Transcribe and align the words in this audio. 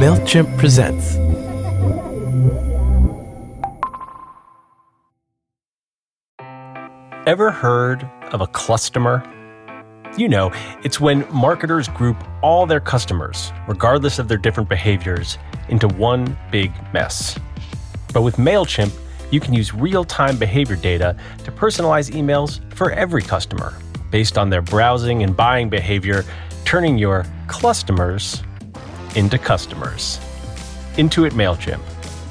MailChimp 0.00 0.56
presents. 0.56 1.16
Ever 7.26 7.50
heard 7.50 8.10
of 8.32 8.40
a 8.40 8.46
cluster? 8.46 9.22
You 10.16 10.30
know, 10.30 10.52
it's 10.84 11.00
when 11.00 11.26
marketers 11.30 11.88
group 11.88 12.16
all 12.42 12.64
their 12.64 12.80
customers, 12.80 13.52
regardless 13.68 14.18
of 14.18 14.26
their 14.26 14.38
different 14.38 14.70
behaviors, 14.70 15.36
into 15.68 15.86
one 15.86 16.34
big 16.50 16.72
mess. 16.94 17.38
But 18.14 18.22
with 18.22 18.36
MailChimp, 18.36 18.98
you 19.30 19.38
can 19.38 19.52
use 19.52 19.74
real 19.74 20.04
time 20.04 20.38
behavior 20.38 20.76
data 20.76 21.14
to 21.44 21.52
personalize 21.52 22.10
emails 22.10 22.58
for 22.72 22.90
every 22.92 23.20
customer 23.20 23.74
based 24.10 24.38
on 24.38 24.48
their 24.48 24.62
browsing 24.62 25.24
and 25.24 25.36
buying 25.36 25.68
behavior, 25.68 26.24
turning 26.64 26.96
your 26.96 27.26
customers 27.48 28.42
into 29.16 29.38
customers. 29.38 30.18
Intuit 30.94 31.32
MailChimp, 31.32 31.80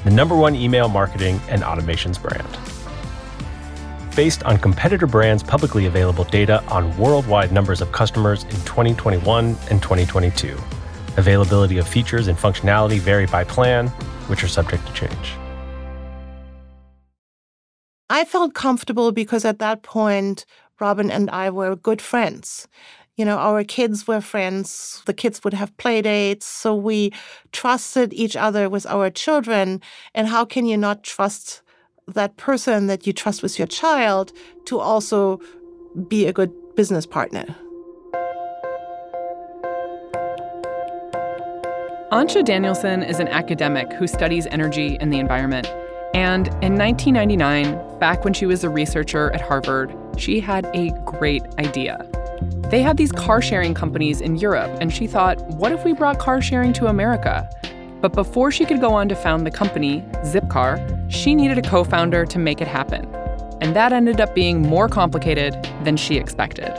the 0.04 0.10
number 0.10 0.36
one 0.36 0.54
email 0.54 0.88
marketing 0.88 1.40
and 1.48 1.62
automations 1.62 2.20
brand. 2.20 2.48
Based 4.16 4.42
on 4.44 4.58
competitor 4.58 5.06
brands' 5.06 5.42
publicly 5.42 5.86
available 5.86 6.24
data 6.24 6.62
on 6.64 6.96
worldwide 6.98 7.52
numbers 7.52 7.80
of 7.80 7.92
customers 7.92 8.44
in 8.44 8.56
2021 8.66 9.56
and 9.70 9.82
2022. 9.82 10.58
Availability 11.16 11.78
of 11.78 11.88
features 11.88 12.28
and 12.28 12.36
functionality 12.36 12.98
vary 12.98 13.26
by 13.26 13.44
plan, 13.44 13.88
which 14.28 14.42
are 14.44 14.48
subject 14.48 14.86
to 14.86 14.92
change. 14.92 15.32
I 18.08 18.24
felt 18.24 18.54
comfortable 18.54 19.12
because 19.12 19.44
at 19.44 19.60
that 19.60 19.82
point, 19.82 20.44
Robin 20.80 21.10
and 21.10 21.30
I 21.30 21.50
were 21.50 21.76
good 21.76 22.02
friends. 22.02 22.66
You 23.20 23.26
know, 23.26 23.36
our 23.36 23.64
kids 23.64 24.08
were 24.08 24.22
friends. 24.22 25.02
The 25.04 25.12
kids 25.12 25.44
would 25.44 25.52
have 25.52 25.76
play 25.76 26.00
dates. 26.00 26.46
So 26.46 26.74
we 26.74 27.12
trusted 27.52 28.14
each 28.14 28.34
other 28.34 28.70
with 28.70 28.86
our 28.86 29.10
children. 29.10 29.82
And 30.14 30.26
how 30.26 30.46
can 30.46 30.64
you 30.64 30.78
not 30.78 31.04
trust 31.04 31.60
that 32.08 32.38
person 32.38 32.86
that 32.86 33.06
you 33.06 33.12
trust 33.12 33.42
with 33.42 33.58
your 33.58 33.68
child 33.68 34.32
to 34.64 34.78
also 34.78 35.38
be 36.08 36.24
a 36.24 36.32
good 36.32 36.50
business 36.76 37.04
partner? 37.04 37.44
Antje 42.10 42.42
Danielson 42.42 43.02
is 43.02 43.20
an 43.20 43.28
academic 43.28 43.92
who 43.92 44.06
studies 44.06 44.46
energy 44.46 44.96
and 44.98 45.12
the 45.12 45.18
environment. 45.18 45.66
And 46.14 46.48
in 46.64 46.78
1999, 46.78 47.98
back 47.98 48.24
when 48.24 48.32
she 48.32 48.46
was 48.46 48.64
a 48.64 48.70
researcher 48.70 49.30
at 49.32 49.42
Harvard, 49.42 49.94
she 50.16 50.40
had 50.40 50.64
a 50.72 50.88
great 51.04 51.42
idea. 51.58 52.10
They 52.70 52.82
had 52.82 52.96
these 52.96 53.10
car 53.10 53.42
sharing 53.42 53.74
companies 53.74 54.20
in 54.20 54.36
Europe, 54.36 54.78
and 54.80 54.92
she 54.92 55.08
thought, 55.08 55.40
what 55.56 55.72
if 55.72 55.84
we 55.84 55.92
brought 55.92 56.20
car 56.20 56.40
sharing 56.40 56.72
to 56.74 56.86
America? 56.86 57.50
But 58.00 58.12
before 58.12 58.52
she 58.52 58.64
could 58.64 58.80
go 58.80 58.92
on 58.92 59.08
to 59.08 59.16
found 59.16 59.44
the 59.44 59.50
company, 59.50 60.02
Zipcar, 60.22 60.78
she 61.10 61.34
needed 61.34 61.58
a 61.58 61.68
co 61.68 61.82
founder 61.82 62.24
to 62.24 62.38
make 62.38 62.60
it 62.60 62.68
happen. 62.68 63.12
And 63.60 63.74
that 63.74 63.92
ended 63.92 64.20
up 64.20 64.36
being 64.36 64.62
more 64.62 64.88
complicated 64.88 65.54
than 65.82 65.96
she 65.96 66.16
expected. 66.16 66.70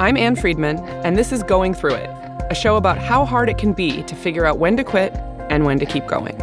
I'm 0.00 0.16
Ann 0.16 0.34
Friedman, 0.34 0.78
and 1.04 1.18
this 1.18 1.32
is 1.32 1.42
Going 1.42 1.74
Through 1.74 1.96
It, 1.96 2.10
a 2.50 2.54
show 2.54 2.76
about 2.76 2.96
how 2.96 3.26
hard 3.26 3.50
it 3.50 3.58
can 3.58 3.74
be 3.74 4.04
to 4.04 4.14
figure 4.14 4.46
out 4.46 4.58
when 4.58 4.74
to 4.78 4.84
quit 4.84 5.12
and 5.50 5.66
when 5.66 5.78
to 5.80 5.84
keep 5.84 6.06
going. 6.06 6.40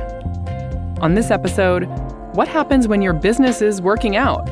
On 1.02 1.16
this 1.16 1.32
episode, 1.32 1.86
what 2.36 2.48
happens 2.48 2.88
when 2.88 3.02
your 3.02 3.14
business 3.14 3.64
is 3.64 3.82
working 3.82 4.16
out, 4.16 4.48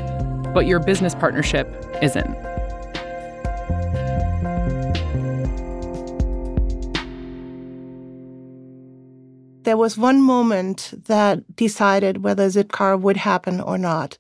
but 0.53 0.65
your 0.65 0.79
business 0.79 1.15
partnership 1.15 1.67
isn't? 2.01 2.35
There 9.63 9.77
was 9.77 9.97
one 9.97 10.21
moment 10.21 10.93
that 11.05 11.55
decided 11.55 12.23
whether 12.23 12.47
Zipcar 12.47 12.99
would 12.99 13.17
happen 13.17 13.61
or 13.61 13.77
not. 13.77 14.17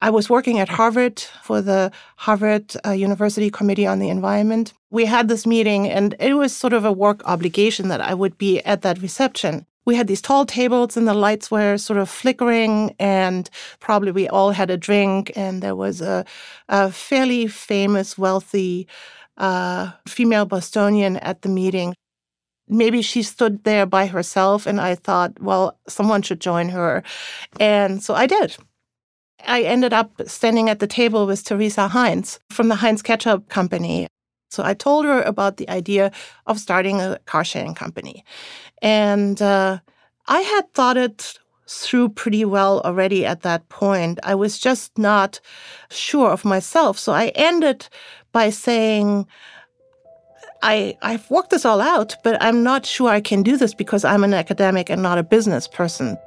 I 0.00 0.10
was 0.10 0.30
working 0.30 0.58
at 0.58 0.68
Harvard 0.70 1.20
for 1.42 1.60
the 1.60 1.92
Harvard 2.16 2.72
uh, 2.86 2.92
University 2.92 3.50
Committee 3.50 3.86
on 3.86 3.98
the 3.98 4.08
Environment. 4.08 4.72
We 4.90 5.04
had 5.04 5.28
this 5.28 5.46
meeting, 5.46 5.88
and 5.88 6.14
it 6.18 6.34
was 6.34 6.56
sort 6.56 6.72
of 6.72 6.84
a 6.84 6.92
work 6.92 7.20
obligation 7.26 7.88
that 7.88 8.00
I 8.00 8.14
would 8.14 8.38
be 8.38 8.60
at 8.60 8.82
that 8.82 9.02
reception. 9.02 9.66
We 9.86 9.96
had 9.96 10.06
these 10.06 10.22
tall 10.22 10.46
tables, 10.46 10.96
and 10.96 11.08
the 11.08 11.14
lights 11.14 11.50
were 11.50 11.76
sort 11.78 11.98
of 11.98 12.08
flickering, 12.08 12.94
and 12.98 13.48
probably 13.80 14.12
we 14.12 14.28
all 14.28 14.52
had 14.52 14.70
a 14.70 14.76
drink. 14.76 15.32
And 15.36 15.62
there 15.62 15.74
was 15.74 16.00
a, 16.00 16.24
a 16.68 16.92
fairly 16.92 17.46
famous, 17.46 18.18
wealthy 18.18 18.86
uh, 19.36 19.92
female 20.06 20.44
Bostonian 20.44 21.16
at 21.18 21.42
the 21.42 21.48
meeting. 21.48 21.94
Maybe 22.68 23.02
she 23.02 23.22
stood 23.22 23.64
there 23.64 23.86
by 23.86 24.06
herself, 24.06 24.66
and 24.66 24.80
I 24.80 24.94
thought, 24.94 25.40
well, 25.40 25.78
someone 25.88 26.22
should 26.22 26.40
join 26.40 26.68
her. 26.68 27.02
And 27.58 28.02
so 28.02 28.14
I 28.14 28.26
did. 28.26 28.56
I 29.46 29.62
ended 29.62 29.92
up 29.92 30.12
standing 30.26 30.68
at 30.68 30.78
the 30.78 30.86
table 30.86 31.26
with 31.26 31.42
Teresa 31.42 31.88
Heinz 31.88 32.38
from 32.50 32.68
the 32.68 32.76
Heinz 32.76 33.02
Ketchup 33.02 33.48
Company. 33.48 34.06
So 34.50 34.64
I 34.64 34.74
told 34.74 35.04
her 35.04 35.22
about 35.22 35.56
the 35.56 35.68
idea 35.70 36.10
of 36.46 36.58
starting 36.58 37.00
a 37.00 37.18
car 37.26 37.44
sharing 37.44 37.74
company. 37.74 38.24
And 38.82 39.40
uh, 39.40 39.78
I 40.26 40.40
had 40.40 40.72
thought 40.74 40.96
it 40.96 41.38
through 41.68 42.08
pretty 42.08 42.44
well 42.44 42.80
already 42.80 43.24
at 43.24 43.42
that 43.42 43.68
point. 43.68 44.18
I 44.24 44.34
was 44.34 44.58
just 44.58 44.98
not 44.98 45.40
sure 45.88 46.30
of 46.30 46.44
myself. 46.44 46.98
So 46.98 47.12
I 47.12 47.28
ended 47.28 47.88
by 48.32 48.50
saying, 48.50 49.26
I, 50.62 50.96
I've 51.00 51.30
worked 51.30 51.50
this 51.50 51.64
all 51.64 51.80
out, 51.80 52.16
but 52.24 52.42
I'm 52.42 52.62
not 52.64 52.84
sure 52.84 53.08
I 53.08 53.20
can 53.20 53.42
do 53.42 53.56
this 53.56 53.72
because 53.72 54.04
I'm 54.04 54.24
an 54.24 54.34
academic 54.34 54.90
and 54.90 55.00
not 55.02 55.18
a 55.18 55.22
business 55.22 55.68
person. 55.68 56.18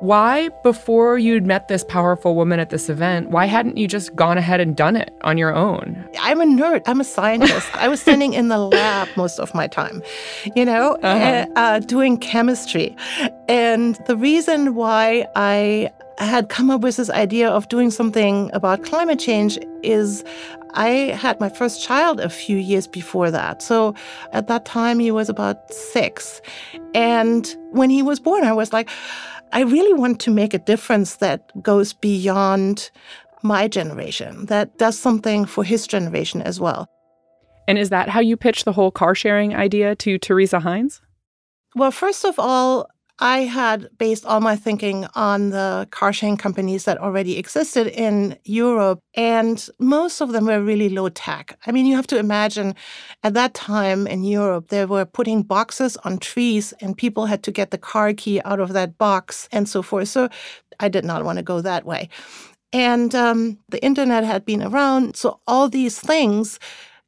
Why, 0.00 0.48
before 0.62 1.18
you'd 1.18 1.46
met 1.46 1.68
this 1.68 1.84
powerful 1.84 2.34
woman 2.34 2.58
at 2.58 2.70
this 2.70 2.88
event, 2.88 3.28
why 3.28 3.44
hadn't 3.44 3.76
you 3.76 3.86
just 3.86 4.16
gone 4.16 4.38
ahead 4.38 4.58
and 4.58 4.74
done 4.74 4.96
it 4.96 5.14
on 5.24 5.36
your 5.36 5.54
own? 5.54 6.08
I'm 6.18 6.40
a 6.40 6.44
nerd. 6.44 6.82
I'm 6.86 7.00
a 7.00 7.04
scientist. 7.04 7.68
I 7.74 7.86
was 7.88 8.00
standing 8.00 8.32
in 8.32 8.48
the 8.48 8.56
lab 8.58 9.08
most 9.16 9.38
of 9.38 9.54
my 9.54 9.66
time, 9.66 10.02
you 10.56 10.64
know, 10.64 10.96
uh-huh. 11.02 11.46
uh, 11.54 11.78
doing 11.80 12.16
chemistry. 12.16 12.96
And 13.46 13.96
the 14.06 14.16
reason 14.16 14.74
why 14.74 15.26
I 15.36 15.90
had 16.16 16.48
come 16.48 16.70
up 16.70 16.80
with 16.80 16.96
this 16.96 17.10
idea 17.10 17.50
of 17.50 17.68
doing 17.68 17.90
something 17.90 18.50
about 18.54 18.82
climate 18.82 19.18
change 19.18 19.58
is 19.82 20.24
I 20.72 20.88
had 20.88 21.40
my 21.40 21.50
first 21.50 21.82
child 21.82 22.20
a 22.20 22.30
few 22.30 22.56
years 22.56 22.86
before 22.86 23.30
that. 23.30 23.60
So 23.60 23.94
at 24.32 24.46
that 24.46 24.64
time, 24.64 24.98
he 24.98 25.10
was 25.10 25.28
about 25.28 25.72
six. 25.72 26.40
And 26.94 27.54
when 27.70 27.90
he 27.90 28.02
was 28.02 28.18
born, 28.18 28.44
I 28.44 28.52
was 28.52 28.72
like, 28.72 28.88
I 29.52 29.62
really 29.62 29.92
want 29.92 30.20
to 30.20 30.30
make 30.30 30.54
a 30.54 30.58
difference 30.58 31.16
that 31.16 31.50
goes 31.62 31.92
beyond 31.92 32.90
my 33.42 33.68
generation, 33.68 34.46
that 34.46 34.78
does 34.78 34.98
something 34.98 35.44
for 35.46 35.64
his 35.64 35.86
generation 35.86 36.42
as 36.42 36.60
well. 36.60 36.88
And 37.66 37.78
is 37.78 37.90
that 37.90 38.08
how 38.08 38.20
you 38.20 38.36
pitched 38.36 38.64
the 38.64 38.72
whole 38.72 38.90
car 38.90 39.14
sharing 39.14 39.54
idea 39.54 39.94
to 39.96 40.18
Teresa 40.18 40.60
Heinz? 40.60 41.00
Well, 41.74 41.90
first 41.90 42.24
of 42.24 42.38
all, 42.38 42.88
I 43.20 43.40
had 43.40 43.90
based 43.98 44.24
all 44.24 44.40
my 44.40 44.56
thinking 44.56 45.06
on 45.14 45.50
the 45.50 45.86
car 45.90 46.12
sharing 46.12 46.38
companies 46.38 46.84
that 46.84 46.96
already 46.98 47.36
existed 47.36 47.86
in 47.86 48.38
Europe, 48.44 49.00
and 49.14 49.68
most 49.78 50.22
of 50.22 50.32
them 50.32 50.46
were 50.46 50.62
really 50.62 50.88
low 50.88 51.10
tech. 51.10 51.58
I 51.66 51.72
mean, 51.72 51.84
you 51.84 51.94
have 51.96 52.06
to 52.08 52.18
imagine 52.18 52.74
at 53.22 53.34
that 53.34 53.52
time 53.52 54.06
in 54.06 54.24
Europe, 54.24 54.68
they 54.68 54.86
were 54.86 55.04
putting 55.04 55.42
boxes 55.42 55.98
on 55.98 56.18
trees, 56.18 56.72
and 56.80 56.96
people 56.96 57.26
had 57.26 57.42
to 57.42 57.52
get 57.52 57.70
the 57.70 57.78
car 57.78 58.14
key 58.14 58.40
out 58.46 58.58
of 58.58 58.72
that 58.72 58.96
box 58.96 59.48
and 59.52 59.68
so 59.68 59.82
forth. 59.82 60.08
So 60.08 60.30
I 60.80 60.88
did 60.88 61.04
not 61.04 61.24
want 61.24 61.36
to 61.36 61.42
go 61.42 61.60
that 61.60 61.84
way. 61.84 62.08
And 62.72 63.14
um, 63.14 63.58
the 63.68 63.84
internet 63.84 64.24
had 64.24 64.44
been 64.44 64.62
around. 64.62 65.16
So 65.16 65.40
all 65.46 65.68
these 65.68 65.98
things 65.98 66.58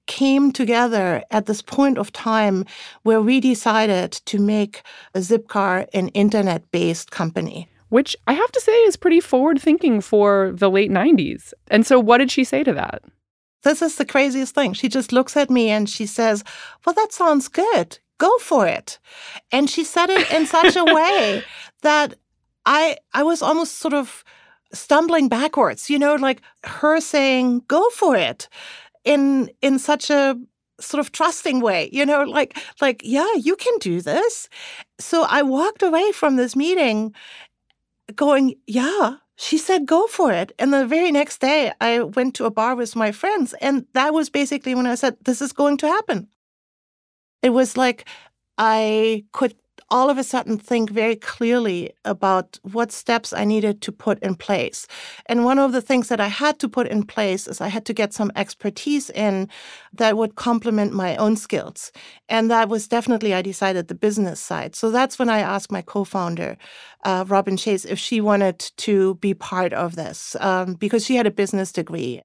came 0.07 0.53
together 0.53 1.23
at 1.31 1.47
this 1.47 1.63
point 1.63 1.99
of 1.99 2.13
time 2.13 2.65
where 3.03 3.21
we 3.21 3.41
decided 3.41 4.13
to 4.13 4.39
make 4.39 4.83
Zipcar 5.15 5.87
an 5.95 6.09
internet 6.09 6.71
based 6.71 7.11
company. 7.11 7.69
Which 7.89 8.17
I 8.27 8.33
have 8.33 8.51
to 8.53 8.61
say 8.61 8.73
is 8.85 8.97
pretty 8.97 9.21
forward 9.21 9.61
thinking 9.61 10.01
for 10.01 10.53
the 10.55 10.71
late 10.71 10.91
90s. 10.91 11.53
And 11.69 11.85
so, 11.85 12.01
what 12.01 12.19
did 12.19 12.31
she 12.31 12.43
say 12.43 12.65
to 12.65 12.73
that? 12.73 13.03
This 13.65 13.83
is 13.83 13.97
the 13.97 14.07
craziest 14.07 14.55
thing. 14.55 14.73
She 14.73 14.89
just 14.89 15.13
looks 15.13 15.37
at 15.37 15.51
me 15.51 15.69
and 15.69 15.89
she 15.89 16.07
says, 16.07 16.43
Well, 16.85 16.95
that 16.95 17.13
sounds 17.13 17.49
good. 17.49 17.99
Go 18.19 18.37
for 18.39 18.67
it. 18.67 18.99
And 19.51 19.69
she 19.69 19.85
said 19.85 20.09
it 20.09 20.31
in 20.33 20.47
such 20.47 20.75
a 20.75 20.85
way 20.85 21.45
that 21.83 22.15
I 22.65 22.97
I 23.13 23.23
was 23.23 23.43
almost 23.43 23.79
sort 23.79 23.95
of 23.95 24.25
stumbling 24.73 25.29
backwards, 25.29 25.91
you 25.91 25.99
know, 25.99 26.15
like 26.15 26.41
her 26.65 26.99
saying, 27.01 27.63
Go 27.69 27.89
for 27.91 28.17
it 28.17 28.49
in 29.05 29.51
in 29.61 29.79
such 29.79 30.11
a 30.11 30.39
sort 30.81 31.01
of 31.01 31.13
trusting 31.13 31.61
way 31.61 31.89
you 31.93 32.05
know 32.05 32.23
like 32.25 32.59
like 32.81 33.01
yeah 33.05 33.29
you 33.37 33.55
can 33.57 33.77
do 33.79 34.01
this 34.01 34.49
so 34.99 35.25
i 35.29 35.43
walked 35.43 35.83
away 35.83 36.11
from 36.13 36.37
this 36.37 36.57
meeting 36.57 37.15
going 38.17 38.55
yeah 38.67 39.17
she 39.43 39.59
said, 39.59 39.87
go 39.87 40.07
for 40.07 40.33
it. 40.33 40.53
And 40.61 40.73
the 40.73 40.87
very 40.87 41.11
next 41.11 41.41
day, 41.41 41.73
I 41.81 42.01
went 42.01 42.35
to 42.37 42.45
a 42.45 42.51
bar 42.51 42.77
with 42.77 42.95
my 42.95 43.11
friends. 43.11 43.55
And 43.61 43.87
that 43.95 44.15
was 44.15 44.31
basically 44.31 44.75
when 44.75 44.87
I 44.87 44.95
said, 44.95 45.17
this 45.25 45.43
is 45.43 45.53
going 45.53 45.79
to 45.79 45.89
happen. 45.89 46.29
It 47.43 47.51
was 47.51 47.77
like 47.77 48.07
I 48.57 49.25
could 49.33 49.55
all 49.93 50.09
of 50.09 50.17
a 50.17 50.25
sudden 50.25 50.57
think 50.57 50.89
very 50.89 51.15
clearly 51.15 51.93
about 52.07 52.59
what 52.63 52.91
steps 52.91 53.35
I 53.35 53.45
needed 53.45 53.83
to 53.83 53.93
put 53.93 54.19
in 54.21 54.35
place. 54.35 54.87
And 55.27 55.45
one 55.45 55.59
of 55.59 55.73
the 55.73 55.83
things 55.83 56.09
that 56.09 56.19
I 56.19 56.29
had 56.29 56.59
to 56.61 56.69
put 56.69 56.89
in 56.89 57.05
place 57.05 57.47
is 57.47 57.61
I 57.61 57.69
had 57.69 57.85
to 57.85 57.93
get 57.93 58.15
some 58.15 58.33
expertise 58.35 59.11
in 59.11 59.51
that 59.93 60.17
would 60.17 60.35
complement 60.35 60.95
my 60.95 61.15
own 61.17 61.37
skills. 61.37 61.93
And 62.31 62.51
that 62.51 62.71
was 62.71 62.89
definitely, 62.89 63.35
I 63.35 63.43
decided, 63.43 63.89
the 63.89 63.95
business 63.95 64.41
side. 64.41 64.75
So 64.75 64.91
that's 64.91 65.19
when 65.19 65.29
I 65.29 65.41
asked 65.41 65.71
my 65.71 65.83
co 65.83 66.05
founder, 66.05 66.57
uh, 67.05 67.27
Robin 67.29 67.59
Chase, 67.59 67.85
if 67.85 67.99
she 67.99 68.23
wanted 68.23 68.61
to 68.79 69.17
be 69.17 69.35
part 69.35 69.75
of 69.75 69.95
this 69.95 70.35
um, 70.41 70.73
because 70.73 71.05
she 71.05 71.17
had 71.17 71.27
a 71.27 71.31
business 71.31 71.71
degree. 71.71 72.23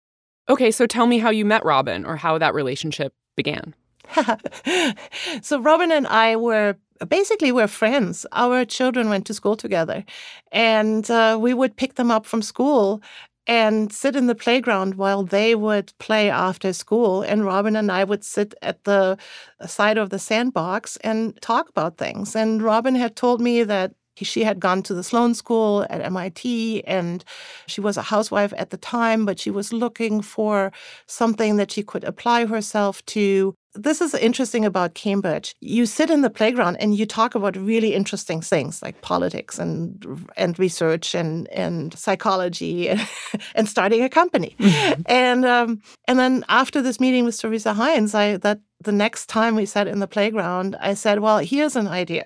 Okay, 0.47 0.71
so 0.71 0.87
tell 0.87 1.05
me 1.05 1.19
how 1.19 1.31
you 1.31 1.43
met 1.43 1.65
Robin 1.65 2.05
or 2.05 2.15
how 2.15 2.37
that 2.37 2.53
relationship 2.53 3.13
began. 3.35 3.75
so 5.41 5.59
Robin 5.59 5.91
and 5.91 6.07
I 6.07 6.37
were 6.37 6.77
basically 7.07 7.51
we're 7.51 7.67
friends. 7.67 8.25
Our 8.31 8.65
children 8.65 9.09
went 9.09 9.25
to 9.27 9.33
school 9.33 9.55
together, 9.55 10.03
and 10.51 11.09
uh, 11.09 11.37
we 11.39 11.53
would 11.53 11.75
pick 11.75 11.95
them 11.95 12.11
up 12.11 12.25
from 12.25 12.41
school 12.41 13.01
and 13.47 13.93
sit 13.93 14.15
in 14.15 14.27
the 14.27 14.35
playground 14.35 14.95
while 14.95 15.23
they 15.23 15.55
would 15.55 15.93
play 15.99 16.29
after 16.29 16.73
school. 16.73 17.21
And 17.21 17.45
Robin 17.45 17.75
and 17.75 17.91
I 17.91 18.03
would 18.03 18.23
sit 18.23 18.53
at 18.61 18.83
the 18.83 19.17
side 19.65 19.97
of 19.97 20.09
the 20.09 20.19
sandbox 20.19 20.97
and 20.97 21.41
talk 21.41 21.69
about 21.69 21.97
things. 21.97 22.35
And 22.35 22.61
Robin 22.61 22.95
had 22.95 23.15
told 23.15 23.39
me 23.39 23.63
that 23.63 23.93
she 24.15 24.43
had 24.43 24.59
gone 24.59 24.81
to 24.83 24.93
the 24.93 25.03
Sloan 25.03 25.35
School 25.35 25.85
at 25.89 26.01
MIT 26.01 26.83
and 26.85 27.23
she 27.67 27.81
was 27.81 27.97
a 27.97 28.01
housewife 28.01 28.53
at 28.57 28.71
the 28.71 28.77
time, 28.77 29.25
but 29.25 29.39
she 29.39 29.51
was 29.51 29.71
looking 29.71 30.21
for 30.21 30.71
something 31.05 31.57
that 31.57 31.71
she 31.71 31.83
could 31.83 32.03
apply 32.03 32.45
herself 32.45 33.05
to. 33.07 33.55
This 33.77 34.01
is 34.01 34.13
interesting 34.15 34.65
about 34.65 34.95
Cambridge. 34.95 35.55
You 35.61 35.85
sit 35.85 36.09
in 36.09 36.21
the 36.21 36.29
playground 36.29 36.77
and 36.77 36.95
you 36.95 37.05
talk 37.05 37.35
about 37.35 37.55
really 37.55 37.93
interesting 37.93 38.41
things 38.41 38.81
like 38.81 39.01
politics 39.01 39.59
and 39.59 40.27
and 40.35 40.57
research 40.57 41.13
and 41.13 41.47
and 41.49 41.97
psychology 41.97 42.89
and, 42.89 43.07
and 43.55 43.69
starting 43.69 44.03
a 44.03 44.09
company. 44.09 44.55
Mm-hmm. 44.59 45.01
And 45.05 45.45
um, 45.45 45.81
and 46.07 46.17
then 46.17 46.43
after 46.49 46.81
this 46.81 46.99
meeting 46.99 47.23
with 47.25 47.39
Teresa 47.39 47.73
Heinz, 47.73 48.15
I 48.15 48.37
that 48.37 48.59
the 48.81 48.91
next 48.91 49.27
time 49.27 49.55
we 49.55 49.65
sat 49.65 49.87
in 49.87 49.99
the 49.99 50.07
playground, 50.07 50.75
I 50.79 50.95
said, 50.95 51.19
"Well, 51.19 51.37
here's 51.39 51.75
an 51.75 51.87
idea." 51.87 52.23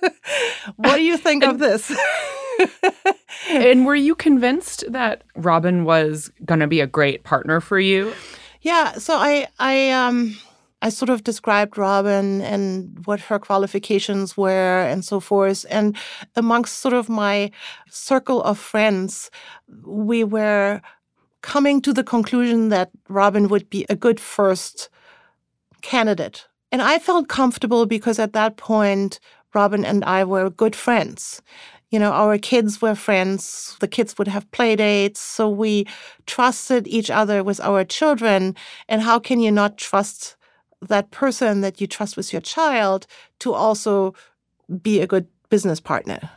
what 0.76 0.96
do 0.96 1.02
you 1.02 1.16
think 1.16 1.44
of 1.44 1.58
this? 1.58 1.90
and 3.50 3.86
were 3.86 3.96
you 3.96 4.14
convinced 4.14 4.84
that 4.88 5.22
Robin 5.34 5.84
was 5.84 6.30
going 6.44 6.60
to 6.60 6.66
be 6.66 6.80
a 6.80 6.86
great 6.86 7.24
partner 7.24 7.60
for 7.60 7.78
you? 7.78 8.12
Yeah, 8.60 8.92
so 8.92 9.14
I 9.14 9.46
I 9.58 9.90
um 9.90 10.36
I 10.80 10.90
sort 10.90 11.08
of 11.08 11.24
described 11.24 11.76
Robin 11.76 12.40
and 12.40 13.04
what 13.04 13.20
her 13.20 13.38
qualifications 13.38 14.36
were 14.36 14.82
and 14.82 15.04
so 15.04 15.18
forth. 15.20 15.66
And 15.70 15.96
amongst 16.36 16.78
sort 16.78 16.94
of 16.94 17.08
my 17.08 17.50
circle 17.90 18.42
of 18.42 18.58
friends, 18.58 19.30
we 19.84 20.22
were 20.22 20.80
coming 21.42 21.80
to 21.82 21.92
the 21.92 22.04
conclusion 22.04 22.68
that 22.68 22.90
Robin 23.08 23.48
would 23.48 23.68
be 23.70 23.86
a 23.88 23.96
good 23.96 24.20
first 24.20 24.88
candidate. 25.82 26.46
And 26.70 26.82
I 26.82 26.98
felt 26.98 27.28
comfortable 27.28 27.86
because 27.86 28.18
at 28.18 28.32
that 28.34 28.56
point, 28.56 29.20
Robin 29.54 29.84
and 29.84 30.04
I 30.04 30.24
were 30.24 30.50
good 30.50 30.76
friends. 30.76 31.42
You 31.90 31.98
know, 31.98 32.12
our 32.12 32.36
kids 32.36 32.82
were 32.82 32.94
friends. 32.94 33.76
The 33.80 33.88
kids 33.88 34.18
would 34.18 34.28
have 34.28 34.50
play 34.50 34.76
dates. 34.76 35.20
So 35.20 35.48
we 35.48 35.86
trusted 36.26 36.86
each 36.86 37.10
other 37.10 37.42
with 37.42 37.60
our 37.60 37.84
children. 37.84 38.54
And 38.88 39.00
how 39.02 39.18
can 39.18 39.40
you 39.40 39.50
not 39.50 39.78
trust 39.78 40.36
that 40.80 41.10
person 41.10 41.60
that 41.60 41.80
you 41.80 41.86
trust 41.86 42.16
with 42.16 42.32
your 42.32 42.42
child 42.42 43.06
to 43.40 43.52
also 43.52 44.14
be 44.82 45.00
a 45.00 45.06
good 45.06 45.26
business 45.48 45.80
partner? 45.80 46.30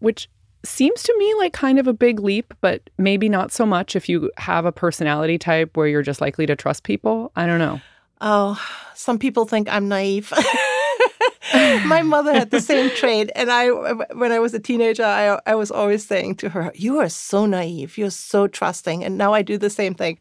Which 0.00 0.28
seems 0.64 1.02
to 1.02 1.14
me 1.18 1.34
like 1.38 1.52
kind 1.52 1.78
of 1.78 1.86
a 1.86 1.92
big 1.92 2.20
leap, 2.20 2.54
but 2.60 2.88
maybe 2.98 3.28
not 3.28 3.52
so 3.52 3.66
much 3.66 3.96
if 3.96 4.08
you 4.08 4.30
have 4.36 4.64
a 4.64 4.72
personality 4.72 5.38
type 5.38 5.76
where 5.76 5.86
you're 5.86 6.02
just 6.02 6.20
likely 6.20 6.46
to 6.46 6.56
trust 6.56 6.82
people. 6.84 7.32
I 7.36 7.46
don't 7.46 7.58
know. 7.58 7.80
Oh, 8.20 8.60
some 8.94 9.18
people 9.18 9.44
think 9.46 9.68
I'm 9.68 9.88
naive. 9.88 10.32
my 11.84 12.02
mother 12.02 12.32
had 12.32 12.50
the 12.50 12.60
same 12.60 12.90
trait, 12.96 13.30
and 13.34 13.50
I, 13.50 13.68
when 14.14 14.30
I 14.30 14.38
was 14.38 14.54
a 14.54 14.60
teenager, 14.60 15.04
I, 15.04 15.40
I 15.44 15.54
was 15.54 15.70
always 15.70 16.06
saying 16.06 16.36
to 16.36 16.48
her, 16.50 16.72
"You 16.74 17.00
are 17.00 17.08
so 17.08 17.46
naive. 17.46 17.98
You're 17.98 18.10
so 18.10 18.46
trusting." 18.46 19.02
And 19.02 19.18
now 19.18 19.34
I 19.34 19.42
do 19.42 19.58
the 19.58 19.70
same 19.70 19.94
thing. 19.94 20.18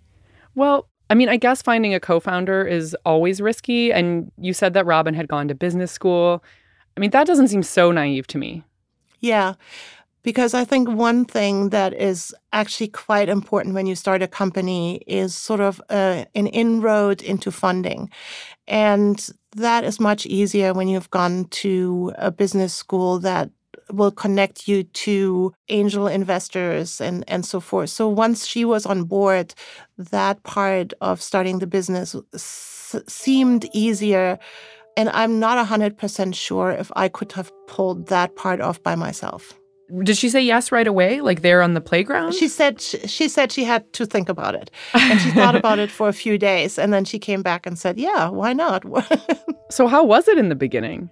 Well, 0.55 0.89
I 1.11 1.13
mean, 1.13 1.27
I 1.27 1.35
guess 1.35 1.61
finding 1.61 1.93
a 1.93 1.99
co-founder 1.99 2.63
is 2.63 2.95
always 3.05 3.41
risky. 3.41 3.91
And 3.91 4.31
you 4.37 4.53
said 4.53 4.73
that 4.75 4.85
Robin 4.85 5.13
had 5.13 5.27
gone 5.27 5.49
to 5.49 5.53
business 5.53 5.91
school. 5.91 6.41
I 6.95 7.01
mean, 7.01 7.09
that 7.09 7.27
doesn't 7.27 7.49
seem 7.49 7.63
so 7.63 7.91
naive 7.91 8.27
to 8.27 8.37
me. 8.37 8.63
Yeah. 9.19 9.55
Because 10.23 10.53
I 10.53 10.63
think 10.63 10.87
one 10.87 11.25
thing 11.25 11.71
that 11.71 11.93
is 11.93 12.33
actually 12.53 12.87
quite 12.87 13.27
important 13.27 13.75
when 13.75 13.87
you 13.87 13.95
start 13.95 14.21
a 14.21 14.27
company 14.27 15.03
is 15.05 15.35
sort 15.35 15.59
of 15.59 15.81
a, 15.89 15.93
uh, 15.93 16.25
an 16.33 16.47
inroad 16.47 17.21
into 17.21 17.51
funding. 17.51 18.09
And 18.65 19.29
that 19.57 19.83
is 19.83 19.99
much 19.99 20.25
easier 20.25 20.73
when 20.73 20.87
you've 20.87 21.09
gone 21.09 21.45
to 21.45 22.13
a 22.19 22.31
business 22.31 22.73
school 22.73 23.19
that 23.19 23.49
will 23.93 24.11
connect 24.11 24.67
you 24.67 24.83
to 24.83 25.53
angel 25.69 26.07
investors 26.07 27.01
and, 27.01 27.23
and 27.27 27.45
so 27.45 27.59
forth. 27.59 27.89
So 27.89 28.07
once 28.07 28.45
she 28.45 28.65
was 28.65 28.85
on 28.85 29.03
board, 29.03 29.53
that 29.97 30.43
part 30.43 30.93
of 31.01 31.21
starting 31.21 31.59
the 31.59 31.67
business 31.67 32.15
s- 32.33 32.95
seemed 33.07 33.65
easier. 33.73 34.39
And 34.97 35.09
I'm 35.09 35.39
not 35.39 35.65
100% 35.65 36.35
sure 36.35 36.71
if 36.71 36.91
I 36.95 37.07
could 37.07 37.31
have 37.33 37.51
pulled 37.67 38.07
that 38.07 38.35
part 38.35 38.59
off 38.61 38.81
by 38.83 38.95
myself. 38.95 39.53
Did 40.03 40.17
she 40.17 40.29
say 40.29 40.41
yes 40.41 40.71
right 40.71 40.87
away, 40.87 41.19
like 41.19 41.41
there 41.41 41.61
on 41.61 41.73
the 41.73 41.81
playground? 41.81 42.33
She 42.33 42.47
said 42.47 42.79
she 42.79 43.27
said 43.27 43.51
she 43.51 43.65
had 43.65 43.91
to 43.93 44.05
think 44.05 44.29
about 44.29 44.55
it, 44.55 44.71
and 44.93 45.19
she 45.19 45.31
thought 45.31 45.55
about 45.55 45.79
it 45.79 45.91
for 45.91 46.07
a 46.07 46.13
few 46.13 46.37
days, 46.37 46.79
and 46.79 46.93
then 46.93 47.03
she 47.03 47.19
came 47.19 47.41
back 47.41 47.65
and 47.65 47.77
said, 47.77 47.99
"Yeah, 47.99 48.29
why 48.29 48.53
not?" 48.53 48.85
so 49.69 49.87
how 49.87 50.05
was 50.05 50.29
it 50.29 50.37
in 50.37 50.47
the 50.47 50.55
beginning? 50.55 51.09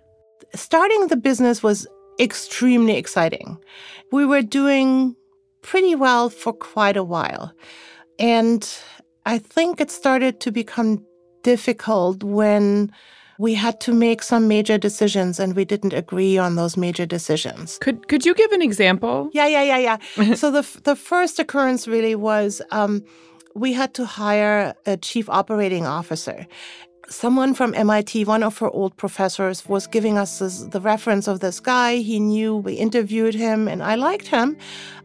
Starting 0.55 1.07
the 1.07 1.17
business 1.17 1.61
was 1.61 1.87
extremely 2.19 2.97
exciting. 2.97 3.57
We 4.11 4.25
were 4.25 4.41
doing 4.41 5.15
pretty 5.61 5.95
well 5.95 6.29
for 6.29 6.53
quite 6.53 6.97
a 6.97 7.03
while, 7.03 7.53
and 8.17 8.67
I 9.25 9.37
think 9.37 9.79
it 9.79 9.91
started 9.91 10.39
to 10.41 10.51
become 10.51 11.05
difficult 11.43 12.23
when 12.23 12.91
we 13.39 13.53
had 13.53 13.79
to 13.79 13.93
make 13.93 14.21
some 14.21 14.49
major 14.49 14.77
decisions 14.77 15.39
and 15.39 15.55
we 15.55 15.63
didn't 15.63 15.93
agree 15.93 16.37
on 16.37 16.55
those 16.55 16.75
major 16.75 17.05
decisions. 17.05 17.77
Could 17.79 18.07
could 18.09 18.25
you 18.25 18.33
give 18.35 18.51
an 18.51 18.61
example? 18.61 19.29
Yeah, 19.33 19.47
yeah, 19.47 19.63
yeah, 19.63 19.97
yeah. 20.17 20.33
so 20.41 20.51
the 20.51 20.67
the 20.83 20.95
first 20.95 21.39
occurrence 21.39 21.87
really 21.87 22.15
was 22.15 22.61
um, 22.71 23.03
we 23.55 23.73
had 23.73 23.93
to 23.93 24.05
hire 24.05 24.75
a 24.85 24.97
chief 24.97 25.29
operating 25.29 25.85
officer 25.85 26.45
someone 27.09 27.53
from 27.53 27.73
MIT, 27.73 28.25
one 28.25 28.43
of 28.43 28.57
her 28.59 28.69
old 28.69 28.95
professors, 28.97 29.67
was 29.67 29.87
giving 29.87 30.17
us 30.17 30.39
this, 30.39 30.63
the 30.63 30.79
reference 30.79 31.27
of 31.27 31.39
this 31.39 31.59
guy. 31.59 31.97
He 31.97 32.19
knew, 32.19 32.55
we 32.55 32.73
interviewed 32.73 33.33
him, 33.33 33.67
and 33.67 33.83
I 33.83 33.95
liked 33.95 34.27
him. 34.27 34.57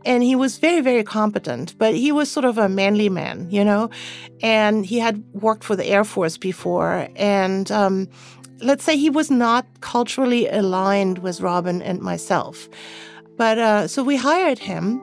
And 0.05 0.23
he 0.23 0.37
was 0.37 0.59
very, 0.59 0.81
very 0.81 1.03
competent, 1.03 1.77
but 1.79 1.95
he 1.95 2.13
was 2.13 2.31
sort 2.31 2.45
of 2.45 2.59
a 2.59 2.69
manly 2.69 3.09
man, 3.09 3.49
you 3.51 3.65
know? 3.65 3.91
And 4.43 4.85
he 4.85 4.99
had 4.99 5.25
worked 5.33 5.65
for 5.65 5.77
the 5.77 5.87
Air 5.87 6.05
Force 6.05 6.37
before. 6.37 7.09
And 7.17 7.71
um, 7.73 8.09
let's 8.61 8.85
say 8.85 8.97
he 8.97 9.11
was 9.11 9.31
not 9.31 9.67
culturally 9.81 10.47
aligned 10.49 11.19
with 11.19 11.41
Robin 11.41 11.81
and 11.81 12.01
myself. 12.01 12.69
But 13.37 13.59
uh, 13.59 13.89
so 13.89 14.03
we 14.03 14.17
hired 14.17 14.59
him. 14.59 15.03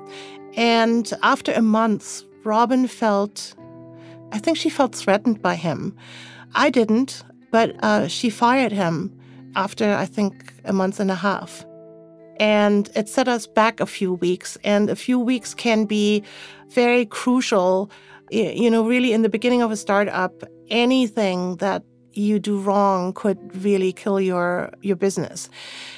And 0.55 1.11
after 1.23 1.51
a 1.51 1.61
month, 1.61 2.23
Robin 2.43 2.87
felt, 2.87 3.55
I 4.31 4.37
think 4.39 4.57
she 4.57 4.69
felt 4.69 4.95
threatened 4.95 5.41
by 5.41 5.55
him. 5.55 5.97
I 6.53 6.69
didn't, 6.69 7.23
but 7.51 7.75
uh, 7.83 8.07
she 8.07 8.29
fired 8.29 8.71
him 8.71 9.17
after, 9.55 9.93
I 9.93 10.05
think, 10.05 10.53
a 10.65 10.73
month 10.73 10.99
and 10.99 11.11
a 11.11 11.15
half. 11.15 11.65
And 12.39 12.89
it 12.95 13.07
set 13.07 13.27
us 13.27 13.47
back 13.47 13.79
a 13.79 13.85
few 13.85 14.13
weeks. 14.13 14.57
And 14.63 14.89
a 14.89 14.95
few 14.95 15.19
weeks 15.19 15.53
can 15.53 15.85
be 15.85 16.23
very 16.69 17.05
crucial. 17.05 17.91
You 18.31 18.69
know, 18.69 18.87
really, 18.87 19.13
in 19.13 19.21
the 19.21 19.29
beginning 19.29 19.61
of 19.61 19.71
a 19.71 19.77
startup, 19.77 20.43
anything 20.69 21.57
that 21.57 21.83
you 22.13 22.39
do 22.39 22.59
wrong 22.59 23.13
could 23.13 23.37
really 23.63 23.93
kill 23.93 24.19
your 24.19 24.71
your 24.81 24.95
business. 24.95 25.49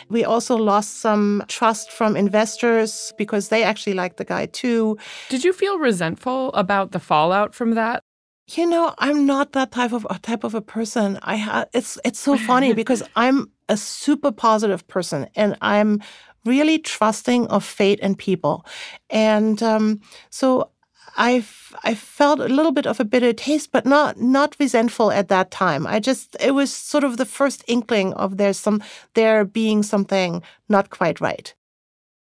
We 0.10 0.24
also 0.24 0.56
lost 0.56 1.00
some 1.00 1.44
trust 1.48 1.92
from 1.92 2.16
investors 2.16 3.14
because 3.18 3.50
they 3.50 3.64
actually 3.64 3.94
liked 3.94 4.18
the 4.18 4.26
guy 4.26 4.48
too. 4.48 4.98
Did 5.30 5.44
you 5.44 5.54
feel 5.54 5.80
resentful 5.80 6.54
about 6.54 6.92
the 6.92 7.00
fallout 7.00 7.56
from 7.56 7.76
that? 7.76 8.04
You 8.48 8.66
know, 8.66 8.94
I'm 8.98 9.26
not 9.26 9.54
that 9.54 9.72
type 9.72 9.94
of 9.94 10.06
type 10.22 10.44
of 10.44 10.54
a 10.54 10.62
person. 10.62 11.18
I 11.22 11.38
ha- 11.38 11.66
it's 11.74 11.98
it's 12.04 12.20
so 12.20 12.38
funny 12.38 12.74
because 12.82 13.04
I'm 13.16 13.50
a 13.70 13.78
super 13.78 14.32
positive 14.32 14.88
person 14.88 15.28
and 15.36 15.58
I'm 15.62 16.02
really 16.46 16.78
trusting 16.80 17.48
of 17.48 17.64
fate 17.64 18.00
and 18.02 18.18
people. 18.18 18.66
And 19.10 19.64
um, 19.64 20.02
so 20.30 20.72
I 21.16 21.46
I 21.84 21.96
felt 21.96 22.40
a 22.40 22.48
little 22.48 22.72
bit 22.72 22.86
of 22.86 23.00
a 23.00 23.06
bitter 23.06 23.34
taste, 23.34 23.72
but 23.72 23.86
not 23.86 24.20
not 24.20 24.56
resentful 24.60 25.12
at 25.12 25.30
that 25.30 25.52
time. 25.52 25.88
I 25.88 26.00
just 26.00 26.36
it 26.40 26.52
was 26.52 26.74
sort 26.74 27.04
of 27.04 27.18
the 27.18 27.26
first 27.26 27.64
inkling 27.68 28.14
of 28.14 28.38
there's 28.38 28.58
some 28.60 28.82
there 29.14 29.46
being 29.46 29.84
something 29.84 30.42
not 30.70 30.90
quite 30.90 31.22
right. 31.22 31.54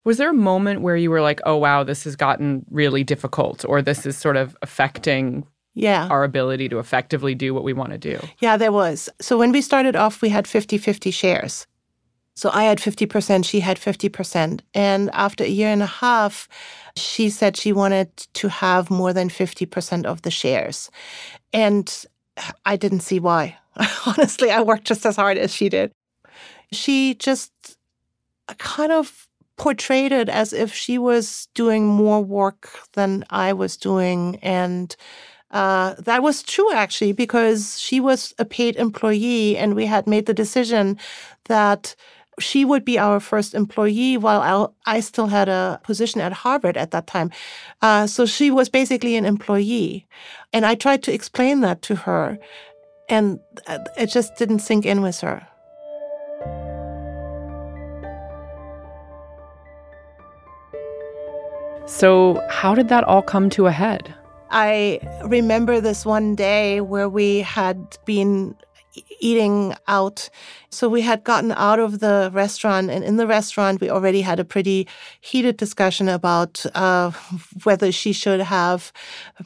Was 0.04 0.18
there 0.18 0.30
a 0.30 0.34
moment 0.34 0.82
where 0.82 0.96
you 0.96 1.10
were 1.10 1.22
like, 1.22 1.40
"Oh 1.46 1.56
wow, 1.56 1.82
this 1.82 2.04
has 2.04 2.16
gotten 2.16 2.64
really 2.70 3.02
difficult," 3.02 3.64
or 3.66 3.82
this 3.82 4.06
is 4.06 4.16
sort 4.16 4.36
of 4.36 4.56
affecting 4.62 5.46
yeah. 5.76 6.08
our 6.08 6.24
ability 6.24 6.68
to 6.70 6.78
effectively 6.78 7.34
do 7.34 7.54
what 7.54 7.62
we 7.62 7.72
want 7.72 7.90
to 7.92 7.98
do? 7.98 8.18
Yeah, 8.40 8.56
there 8.56 8.72
was. 8.72 9.08
So 9.20 9.38
when 9.38 9.52
we 9.52 9.60
started 9.60 9.94
off, 9.94 10.22
we 10.22 10.30
had 10.30 10.46
50-50 10.46 11.12
shares. 11.12 11.66
So 12.34 12.50
I 12.52 12.64
had 12.64 12.78
50%, 12.78 13.44
she 13.44 13.60
had 13.60 13.76
50%. 13.76 14.60
And 14.74 15.10
after 15.12 15.44
a 15.44 15.48
year 15.48 15.68
and 15.68 15.82
a 15.82 15.86
half, 15.86 16.48
she 16.96 17.30
said 17.30 17.56
she 17.56 17.72
wanted 17.72 18.14
to 18.34 18.48
have 18.48 18.90
more 18.90 19.12
than 19.12 19.28
50% 19.28 20.04
of 20.04 20.22
the 20.22 20.30
shares. 20.30 20.90
And 21.52 22.04
I 22.64 22.76
didn't 22.76 23.00
see 23.00 23.20
why. 23.20 23.56
Honestly, 24.06 24.50
I 24.50 24.62
worked 24.62 24.84
just 24.84 25.04
as 25.06 25.16
hard 25.16 25.38
as 25.38 25.54
she 25.54 25.68
did. 25.68 25.92
She 26.72 27.14
just 27.14 27.52
uh, 28.48 28.54
kind 28.54 28.92
of 28.92 29.28
portrayed 29.56 30.12
it 30.12 30.28
as 30.28 30.52
if 30.52 30.72
she 30.72 30.98
was 30.98 31.48
doing 31.54 31.86
more 31.86 32.22
work 32.22 32.70
than 32.92 33.24
I 33.30 33.52
was 33.52 33.76
doing. 33.76 34.38
And 34.42 34.94
uh, 35.56 35.94
that 36.00 36.22
was 36.22 36.42
true, 36.42 36.70
actually, 36.74 37.12
because 37.12 37.80
she 37.80 37.98
was 37.98 38.34
a 38.38 38.44
paid 38.44 38.76
employee 38.76 39.56
and 39.56 39.74
we 39.74 39.86
had 39.86 40.06
made 40.06 40.26
the 40.26 40.34
decision 40.34 40.98
that 41.46 41.96
she 42.38 42.62
would 42.62 42.84
be 42.84 42.98
our 42.98 43.20
first 43.20 43.54
employee 43.54 44.18
while 44.18 44.74
I 44.84 45.00
still 45.00 45.28
had 45.28 45.48
a 45.48 45.80
position 45.82 46.20
at 46.20 46.34
Harvard 46.34 46.76
at 46.76 46.90
that 46.90 47.06
time. 47.06 47.30
Uh, 47.80 48.06
so 48.06 48.26
she 48.26 48.50
was 48.50 48.68
basically 48.68 49.16
an 49.16 49.24
employee. 49.24 50.06
And 50.52 50.66
I 50.66 50.74
tried 50.74 51.02
to 51.04 51.12
explain 51.14 51.62
that 51.62 51.80
to 51.88 51.94
her, 52.04 52.38
and 53.08 53.40
uh, 53.66 53.78
it 53.96 54.08
just 54.08 54.36
didn't 54.36 54.58
sink 54.58 54.84
in 54.84 55.00
with 55.00 55.20
her. 55.20 55.46
So, 61.86 62.42
how 62.50 62.74
did 62.74 62.88
that 62.88 63.04
all 63.04 63.22
come 63.22 63.48
to 63.50 63.68
a 63.68 63.72
head? 63.72 64.14
I 64.50 65.00
remember 65.24 65.80
this 65.80 66.06
one 66.06 66.34
day 66.34 66.80
where 66.80 67.08
we 67.08 67.40
had 67.40 67.98
been 68.04 68.54
eating 69.20 69.74
out. 69.88 70.28
So 70.70 70.88
we 70.88 71.02
had 71.02 71.24
gotten 71.24 71.52
out 71.52 71.78
of 71.78 72.00
the 72.00 72.30
restaurant, 72.32 72.90
and 72.90 73.04
in 73.04 73.16
the 73.16 73.26
restaurant, 73.26 73.80
we 73.80 73.90
already 73.90 74.20
had 74.20 74.38
a 74.38 74.44
pretty 74.44 74.86
heated 75.20 75.56
discussion 75.56 76.08
about 76.08 76.64
uh, 76.74 77.12
whether 77.64 77.90
she 77.92 78.12
should 78.12 78.40
have 78.40 78.92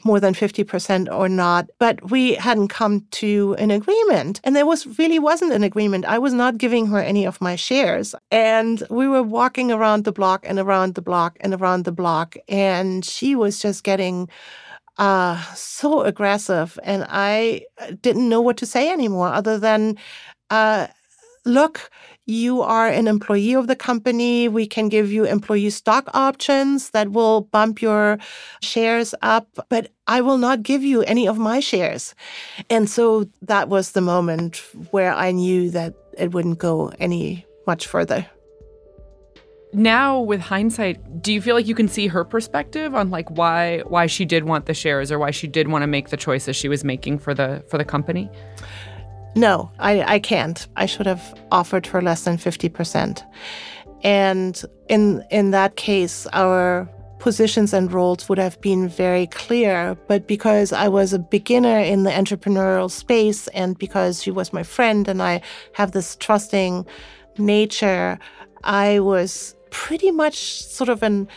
more 0.03 0.19
than 0.19 0.33
50% 0.33 1.07
or 1.11 1.29
not. 1.29 1.69
But 1.79 2.11
we 2.11 2.35
hadn't 2.35 2.67
come 2.67 3.05
to 3.11 3.55
an 3.57 3.71
agreement. 3.71 4.41
And 4.43 4.55
there 4.55 4.65
was 4.65 4.99
really 4.99 5.19
wasn't 5.19 5.53
an 5.53 5.63
agreement. 5.63 6.05
I 6.05 6.19
was 6.19 6.33
not 6.33 6.57
giving 6.57 6.87
her 6.87 6.99
any 6.99 7.25
of 7.25 7.39
my 7.41 7.55
shares. 7.55 8.13
And 8.29 8.83
we 8.89 9.07
were 9.07 9.23
walking 9.23 9.71
around 9.71 10.03
the 10.03 10.11
block 10.11 10.45
and 10.47 10.59
around 10.59 10.95
the 10.95 11.01
block 11.01 11.37
and 11.41 11.53
around 11.53 11.85
the 11.85 11.91
block. 11.91 12.35
And 12.49 13.05
she 13.05 13.35
was 13.35 13.59
just 13.59 13.83
getting 13.83 14.29
uh, 15.01 15.41
so 15.55 16.01
aggressive. 16.01 16.79
And 16.83 17.05
I 17.09 17.65
uh, 17.79 17.93
didn't 18.01 18.29
know 18.29 18.39
what 18.39 18.57
to 18.57 18.67
say 18.67 18.89
anymore 18.91 19.29
other 19.29 19.57
than, 19.57 19.97
uh, 20.51 20.87
look, 21.43 21.89
you 22.27 22.61
are 22.61 22.87
an 22.87 23.07
employee 23.07 23.55
of 23.55 23.65
the 23.65 23.75
company. 23.75 24.47
We 24.47 24.67
can 24.67 24.89
give 24.89 25.11
you 25.11 25.25
employee 25.25 25.71
stock 25.71 26.07
options 26.13 26.91
that 26.91 27.11
will 27.11 27.41
bump 27.41 27.81
your 27.81 28.19
shares 28.61 29.15
up, 29.23 29.47
but 29.69 29.91
I 30.05 30.21
will 30.21 30.37
not 30.37 30.61
give 30.61 30.83
you 30.83 31.01
any 31.01 31.27
of 31.27 31.39
my 31.39 31.59
shares. 31.59 32.13
And 32.69 32.87
so 32.87 33.27
that 33.41 33.69
was 33.69 33.93
the 33.93 34.01
moment 34.01 34.61
where 34.91 35.13
I 35.13 35.31
knew 35.31 35.71
that 35.71 35.95
it 36.15 36.31
wouldn't 36.31 36.59
go 36.59 36.91
any 36.99 37.47
much 37.65 37.87
further 37.87 38.27
now 39.73 40.19
with 40.19 40.41
hindsight 40.41 41.21
do 41.21 41.33
you 41.33 41.41
feel 41.41 41.55
like 41.55 41.67
you 41.67 41.75
can 41.75 41.87
see 41.87 42.07
her 42.07 42.25
perspective 42.25 42.93
on 42.93 43.09
like 43.09 43.29
why 43.31 43.79
why 43.87 44.05
she 44.05 44.25
did 44.25 44.43
want 44.43 44.65
the 44.65 44.73
shares 44.73 45.11
or 45.11 45.19
why 45.19 45.31
she 45.31 45.47
did 45.47 45.67
want 45.69 45.83
to 45.83 45.87
make 45.87 46.09
the 46.09 46.17
choices 46.17 46.55
she 46.55 46.67
was 46.67 46.83
making 46.83 47.17
for 47.17 47.33
the 47.33 47.63
for 47.69 47.77
the 47.77 47.85
company? 47.85 48.29
No 49.35 49.71
i 49.79 50.01
i 50.15 50.19
can't. 50.19 50.67
I 50.75 50.85
should 50.85 51.05
have 51.05 51.23
offered 51.51 51.85
her 51.87 52.01
less 52.01 52.23
than 52.23 52.37
50% 52.37 53.23
and 54.03 54.61
in 54.89 55.23
in 55.29 55.51
that 55.51 55.75
case 55.75 56.27
our 56.33 56.89
positions 57.19 57.71
and 57.71 57.93
roles 57.93 58.27
would 58.27 58.39
have 58.39 58.59
been 58.61 58.89
very 58.89 59.27
clear 59.27 59.95
but 60.07 60.27
because 60.27 60.73
i 60.73 60.87
was 60.87 61.13
a 61.13 61.19
beginner 61.19 61.77
in 61.77 62.01
the 62.01 62.09
entrepreneurial 62.09 62.89
space 62.89 63.47
and 63.49 63.77
because 63.77 64.23
she 64.23 64.31
was 64.31 64.51
my 64.51 64.63
friend 64.63 65.07
and 65.07 65.21
i 65.21 65.39
have 65.73 65.91
this 65.91 66.15
trusting 66.15 66.83
nature 67.37 68.17
i 68.63 68.99
was 68.99 69.55
pretty 69.71 70.11
much 70.11 70.63
sort 70.63 70.89
of 70.89 71.01
in 71.01 71.27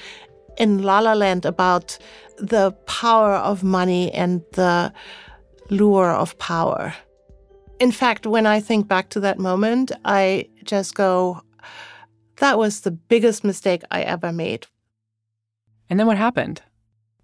in 0.57 0.83
La 0.83 1.00
La 1.00 1.14
Land 1.14 1.45
about 1.47 1.99
the 2.38 2.73
power 2.87 3.35
of 3.35 3.64
money 3.64 4.12
and 4.12 4.43
the 4.53 4.93
lure 5.71 6.11
of 6.11 6.38
power. 6.38 6.95
In 7.81 7.91
fact, 7.91 8.26
when 8.26 8.47
I 8.47 8.61
think 8.61 8.87
back 8.87 9.11
to 9.11 9.21
that 9.21 9.38
moment, 9.38 9.91
I 10.05 10.49
just 10.64 10.95
go, 10.95 11.43
that 12.37 12.59
was 12.59 12.81
the 12.81 12.91
biggest 12.91 13.45
mistake 13.45 13.83
I 13.91 14.03
ever 14.03 14.33
made. 14.33 14.67
And 15.91 15.99
then 15.99 16.07
what 16.07 16.17
happened? 16.17 16.62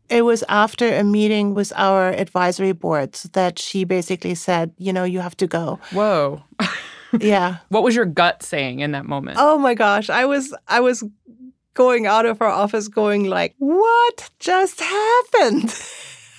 It 0.09 0.23
was 0.23 0.43
after 0.49 0.93
a 0.93 1.05
meeting 1.05 1.55
with 1.55 1.73
our 1.77 2.09
advisory 2.11 2.73
boards 2.73 3.25
that 3.33 3.59
she 3.59 3.85
basically 3.85 4.35
said, 4.35 4.73
you 4.77 4.93
know, 4.93 5.05
you 5.05 5.21
have 5.21 5.37
to 5.37 5.47
go. 5.47 5.79
Whoa. 5.93 6.43
yeah. 7.19 7.59
What 7.69 7.83
was 7.83 7.95
your 7.95 8.05
gut 8.05 8.43
saying 8.43 8.81
in 8.81 8.93
that 8.93 9.07
moment? 9.07 9.39
Oh 9.41 9.59
my 9.59 9.75
gosh, 9.75 10.11
I 10.11 10.25
was 10.25 10.55
I 10.69 10.81
was 10.81 11.05
going 11.75 12.07
out 12.07 12.27
of 12.27 12.41
our 12.43 12.49
office 12.49 12.89
going 12.89 13.25
like, 13.25 13.55
"What 13.59 14.31
just 14.39 14.81
happened?" 14.81 15.75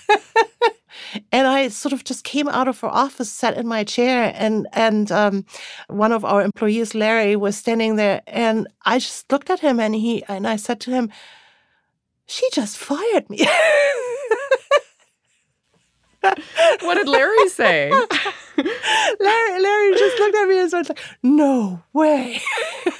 and 1.32 1.48
I 1.48 1.70
sort 1.70 1.94
of 1.94 2.04
just 2.04 2.24
came 2.24 2.48
out 2.48 2.68
of 2.68 2.80
her 2.82 2.90
office, 2.90 3.32
sat 3.32 3.58
in 3.58 3.68
my 3.68 3.84
chair, 3.84 4.34
and 4.36 4.68
and 4.74 5.12
um, 5.12 5.46
one 5.88 6.12
of 6.12 6.26
our 6.26 6.42
employees, 6.42 6.96
Larry, 6.96 7.36
was 7.36 7.58
standing 7.58 7.96
there, 7.96 8.22
and 8.28 8.68
I 8.86 9.00
just 9.00 9.32
looked 9.32 9.50
at 9.50 9.60
him, 9.60 9.80
and 9.80 9.96
he 9.96 10.24
and 10.28 10.48
I 10.48 10.58
said 10.58 10.80
to 10.82 10.92
him, 10.92 11.12
"She 12.28 12.48
just 12.52 12.78
fired 12.78 13.30
me." 13.30 13.40
what 16.82 16.96
did 16.96 17.08
Larry 17.08 17.50
say? 17.50 17.90
Larry, 18.58 19.62
Larry 19.62 19.92
just 19.96 20.20
looked 20.20 20.36
at 20.36 20.48
me 20.48 20.60
and 20.60 20.72
was 20.72 20.90
like, 20.90 21.00
"No 21.24 21.82
way." 21.94 22.40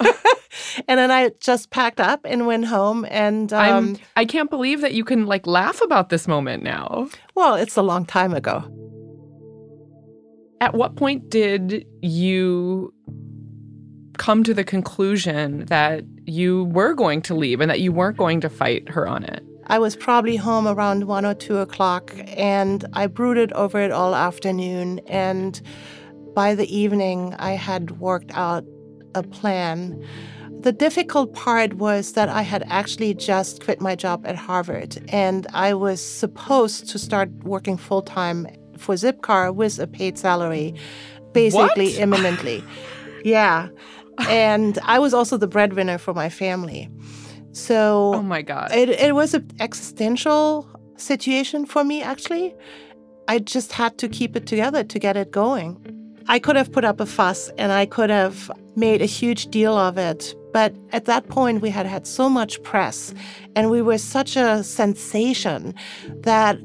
and 0.88 0.98
then 0.98 1.10
I 1.10 1.30
just 1.40 1.70
packed 1.70 2.00
up 2.00 2.20
and 2.24 2.46
went 2.46 2.66
home. 2.66 3.06
And 3.10 3.52
um, 3.52 3.96
I 4.16 4.24
can't 4.24 4.50
believe 4.50 4.80
that 4.80 4.94
you 4.94 5.04
can 5.04 5.26
like 5.26 5.46
laugh 5.46 5.80
about 5.82 6.08
this 6.08 6.26
moment 6.26 6.62
now. 6.62 7.08
Well, 7.34 7.54
it's 7.54 7.76
a 7.76 7.82
long 7.82 8.06
time 8.06 8.34
ago. 8.34 8.64
At 10.60 10.74
what 10.74 10.96
point 10.96 11.28
did 11.30 11.86
you 12.02 12.92
come 14.18 14.44
to 14.44 14.54
the 14.54 14.64
conclusion 14.64 15.64
that 15.66 16.04
you 16.24 16.64
were 16.64 16.94
going 16.94 17.22
to 17.22 17.34
leave 17.34 17.60
and 17.60 17.70
that 17.70 17.80
you 17.80 17.92
weren't 17.92 18.16
going 18.16 18.40
to 18.40 18.48
fight 18.48 18.88
her 18.88 19.06
on 19.06 19.24
it? 19.24 19.44
I 19.66 19.78
was 19.78 19.96
probably 19.96 20.36
home 20.36 20.66
around 20.66 21.04
one 21.04 21.24
or 21.24 21.34
two 21.34 21.58
o'clock, 21.58 22.12
and 22.36 22.84
I 22.92 23.06
brooded 23.06 23.52
over 23.52 23.80
it 23.80 23.92
all 23.92 24.14
afternoon. 24.14 25.00
And 25.06 25.60
by 26.34 26.54
the 26.54 26.74
evening, 26.74 27.34
I 27.38 27.52
had 27.52 28.00
worked 28.00 28.32
out 28.34 28.64
a 29.14 29.22
plan. 29.22 30.02
The 30.60 30.72
difficult 30.72 31.34
part 31.34 31.74
was 31.74 32.12
that 32.12 32.28
I 32.28 32.42
had 32.42 32.64
actually 32.68 33.14
just 33.14 33.64
quit 33.64 33.80
my 33.80 33.94
job 33.94 34.24
at 34.26 34.36
Harvard, 34.36 34.98
and 35.08 35.46
I 35.52 35.74
was 35.74 36.00
supposed 36.00 36.88
to 36.90 36.98
start 36.98 37.30
working 37.42 37.76
full 37.76 38.02
time 38.02 38.46
for 38.78 38.94
Zipcar 38.94 39.54
with 39.54 39.78
a 39.78 39.86
paid 39.86 40.18
salary, 40.18 40.74
basically 41.32 41.92
what? 41.92 42.00
imminently. 42.00 42.64
yeah. 43.24 43.68
And 44.28 44.78
I 44.84 44.98
was 44.98 45.14
also 45.14 45.36
the 45.36 45.46
breadwinner 45.46 45.98
for 45.98 46.14
my 46.14 46.28
family. 46.28 46.88
So, 47.52 48.14
oh 48.14 48.22
my 48.22 48.42
God. 48.42 48.72
It, 48.72 48.88
it 48.88 49.14
was 49.14 49.34
an 49.34 49.48
existential 49.60 50.68
situation 50.96 51.66
for 51.66 51.84
me, 51.84 52.02
actually. 52.02 52.54
I 53.28 53.38
just 53.38 53.72
had 53.72 53.98
to 53.98 54.08
keep 54.08 54.36
it 54.36 54.46
together 54.46 54.82
to 54.84 54.98
get 54.98 55.16
it 55.16 55.30
going. 55.30 55.78
I 56.28 56.38
could 56.38 56.56
have 56.56 56.72
put 56.72 56.84
up 56.84 57.00
a 57.00 57.06
fuss 57.06 57.50
and 57.58 57.72
I 57.72 57.86
could 57.86 58.10
have 58.10 58.50
made 58.76 59.02
a 59.02 59.06
huge 59.06 59.48
deal 59.48 59.76
of 59.76 59.98
it. 59.98 60.34
But 60.52 60.74
at 60.92 61.06
that 61.06 61.28
point, 61.28 61.62
we 61.62 61.70
had 61.70 61.86
had 61.86 62.06
so 62.06 62.28
much 62.28 62.62
press 62.62 63.14
and 63.56 63.70
we 63.70 63.82
were 63.82 63.98
such 63.98 64.36
a 64.36 64.62
sensation 64.62 65.74
that 66.22 66.58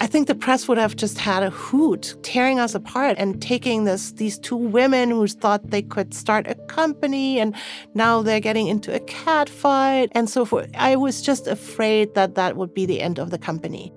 I 0.00 0.06
think 0.06 0.28
the 0.28 0.34
press 0.34 0.68
would 0.68 0.78
have 0.78 0.94
just 0.94 1.18
had 1.18 1.42
a 1.42 1.50
hoot, 1.50 2.16
tearing 2.22 2.60
us 2.60 2.74
apart 2.74 3.16
and 3.18 3.42
taking 3.42 3.82
this 3.82 4.12
these 4.12 4.38
two 4.38 4.56
women 4.56 5.10
who 5.10 5.26
thought 5.26 5.70
they 5.70 5.82
could 5.82 6.14
start 6.14 6.46
a 6.46 6.54
company 6.66 7.40
and 7.40 7.52
now 7.94 8.22
they're 8.22 8.38
getting 8.38 8.68
into 8.68 8.94
a 8.94 9.00
cat 9.00 9.48
fight 9.48 10.10
and 10.12 10.30
so 10.30 10.44
forth. 10.44 10.70
I 10.76 10.94
was 10.94 11.20
just 11.20 11.48
afraid 11.48 12.14
that 12.14 12.36
that 12.36 12.56
would 12.56 12.72
be 12.72 12.86
the 12.86 13.00
end 13.00 13.18
of 13.18 13.30
the 13.30 13.38
company. 13.38 13.92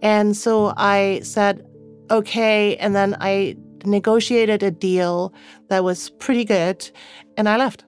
And 0.00 0.36
so 0.36 0.74
I 0.76 1.20
said, 1.22 1.64
okay. 2.10 2.76
And 2.76 2.94
then 2.94 3.16
I 3.18 3.56
negotiated 3.86 4.62
a 4.62 4.70
deal 4.70 5.32
that 5.68 5.84
was 5.84 6.10
pretty 6.10 6.44
good 6.44 6.90
and 7.38 7.48
I 7.48 7.56
left. 7.56 7.84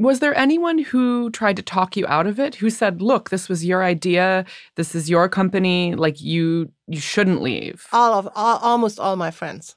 Was 0.00 0.20
there 0.20 0.34
anyone 0.34 0.78
who 0.78 1.30
tried 1.30 1.56
to 1.56 1.62
talk 1.62 1.94
you 1.94 2.06
out 2.06 2.26
of 2.26 2.40
it? 2.40 2.54
Who 2.54 2.70
said, 2.70 3.02
"Look, 3.02 3.28
this 3.28 3.50
was 3.50 3.66
your 3.66 3.84
idea. 3.84 4.46
This 4.76 4.94
is 4.94 5.10
your 5.10 5.28
company. 5.28 5.94
Like 5.94 6.22
you 6.22 6.72
you 6.86 7.00
shouldn't 7.00 7.42
leave." 7.42 7.86
All 7.92 8.14
of 8.14 8.26
all, 8.34 8.56
almost 8.58 8.98
all 8.98 9.16
my 9.16 9.30
friends. 9.30 9.76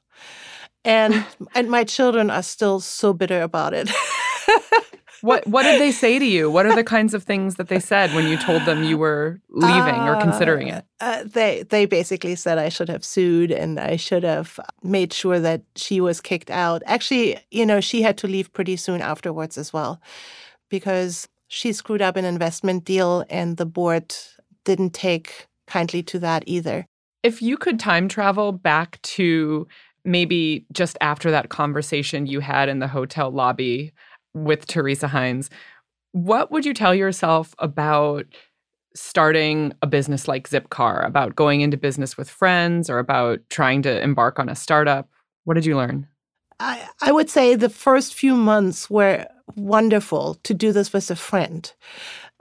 And 0.86 1.26
and 1.56 1.70
my 1.70 1.84
children 1.84 2.30
are 2.30 2.44
still 2.44 2.80
so 2.80 3.14
bitter 3.14 3.42
about 3.42 3.74
it. 3.74 3.92
what 5.24 5.48
what 5.48 5.64
did 5.64 5.80
they 5.80 5.94
say 5.94 6.20
to 6.20 6.26
you? 6.26 6.52
What 6.52 6.66
are 6.66 6.76
the 6.76 6.84
kinds 6.84 7.14
of 7.14 7.24
things 7.24 7.56
that 7.56 7.70
they 7.70 7.80
said 7.80 8.14
when 8.14 8.28
you 8.28 8.36
told 8.38 8.66
them 8.66 8.84
you 8.84 8.98
were 8.98 9.40
leaving 9.52 9.96
uh, 9.96 10.06
or 10.06 10.20
considering 10.20 10.68
it? 10.68 10.86
Uh, 11.00 11.06
uh, 11.06 11.24
they 11.26 11.64
they 11.64 11.86
basically 11.86 12.36
said 12.36 12.58
I 12.58 12.68
should 12.68 12.90
have 12.90 13.06
sued 13.06 13.50
and 13.50 13.80
I 13.80 13.96
should 13.96 14.24
have 14.24 14.60
made 14.84 15.14
sure 15.14 15.40
that 15.40 15.62
she 15.78 16.02
was 16.02 16.20
kicked 16.20 16.52
out. 16.52 16.84
Actually, 16.86 17.40
you 17.52 17.66
know, 17.66 17.80
she 17.80 18.02
had 18.02 18.18
to 18.18 18.28
leave 18.28 18.52
pretty 18.52 18.76
soon 18.76 19.00
afterwards 19.00 19.58
as 19.58 19.72
well 19.72 20.02
because 20.70 21.30
she 21.48 21.72
screwed 21.72 22.02
up 22.02 22.18
an 22.18 22.26
investment 22.26 22.84
deal 22.84 23.24
and 23.30 23.56
the 23.56 23.66
board 23.66 24.14
didn't 24.66 24.94
take 24.94 25.48
kindly 25.68 26.04
to 26.04 26.20
that 26.20 26.44
either. 26.48 26.86
If 27.24 27.42
you 27.42 27.56
could 27.56 27.80
time 27.80 28.10
travel 28.10 28.52
back 28.52 29.02
to 29.04 29.70
maybe 30.04 30.66
just 30.74 30.98
after 31.00 31.32
that 31.32 31.48
conversation 31.48 32.26
you 32.26 32.42
had 32.42 32.68
in 32.68 32.80
the 32.80 32.90
hotel 32.90 33.32
lobby 33.32 33.94
with 34.34 34.68
Teresa 34.68 35.08
Heinz, 35.08 35.50
what 36.12 36.52
would 36.52 36.66
you 36.66 36.74
tell 36.74 36.94
yourself 36.94 37.56
about 37.60 38.26
starting 38.96 39.74
a 39.82 39.88
business 39.88 40.28
like 40.28 40.50
Zipcar, 40.50 41.06
about 41.06 41.36
going 41.36 41.62
into 41.62 41.78
business 41.78 42.16
with 42.16 42.30
friends 42.30 42.90
or 42.90 43.00
about 43.00 43.40
trying 43.50 43.82
to 43.84 44.02
embark 44.02 44.40
on 44.40 44.50
a 44.50 44.56
startup? 44.56 45.10
What 45.46 45.56
did 45.56 45.66
you 45.66 45.76
learn? 45.76 46.08
I, 46.60 46.88
I 47.02 47.12
would 47.12 47.30
say 47.30 47.56
the 47.56 47.70
first 47.70 48.14
few 48.14 48.36
months 48.36 48.90
were 48.90 49.26
wonderful 49.56 50.36
to 50.44 50.54
do 50.54 50.72
this 50.72 50.94
with 50.94 51.10
a 51.10 51.16
friend. 51.16 51.72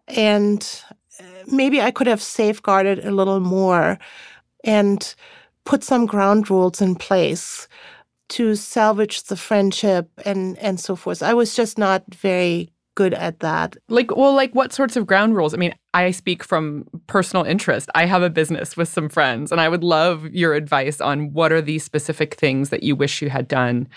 And 0.08 0.82
uh, 1.18 1.24
maybe 1.46 1.80
I 1.80 1.90
could 1.90 2.06
have 2.06 2.22
safeguarded 2.22 3.04
a 3.04 3.10
little 3.10 3.40
more 3.40 3.98
and 4.64 5.14
put 5.64 5.82
some 5.82 6.06
ground 6.06 6.50
rules 6.50 6.80
in 6.80 6.94
place 6.94 7.68
to 8.32 8.56
salvage 8.56 9.24
the 9.24 9.36
friendship 9.36 10.08
and 10.24 10.58
and 10.58 10.80
so 10.80 10.96
forth. 10.96 11.22
I 11.22 11.34
was 11.34 11.54
just 11.54 11.78
not 11.78 12.02
very 12.14 12.72
good 12.94 13.14
at 13.14 13.40
that. 13.40 13.76
Like 13.88 14.14
well 14.16 14.34
like 14.34 14.54
what 14.54 14.72
sorts 14.72 14.96
of 14.96 15.06
ground 15.06 15.36
rules? 15.36 15.54
I 15.54 15.58
mean, 15.58 15.74
I 15.94 16.10
speak 16.10 16.42
from 16.42 16.86
personal 17.06 17.44
interest. 17.44 17.88
I 17.94 18.06
have 18.06 18.22
a 18.22 18.30
business 18.30 18.76
with 18.76 18.88
some 18.88 19.08
friends 19.08 19.52
and 19.52 19.60
I 19.60 19.68
would 19.68 19.84
love 19.84 20.26
your 20.30 20.54
advice 20.54 21.00
on 21.00 21.32
what 21.32 21.52
are 21.52 21.62
these 21.62 21.84
specific 21.84 22.34
things 22.34 22.70
that 22.70 22.82
you 22.82 22.96
wish 22.96 23.22
you 23.22 23.30
had 23.30 23.48
done 23.48 23.88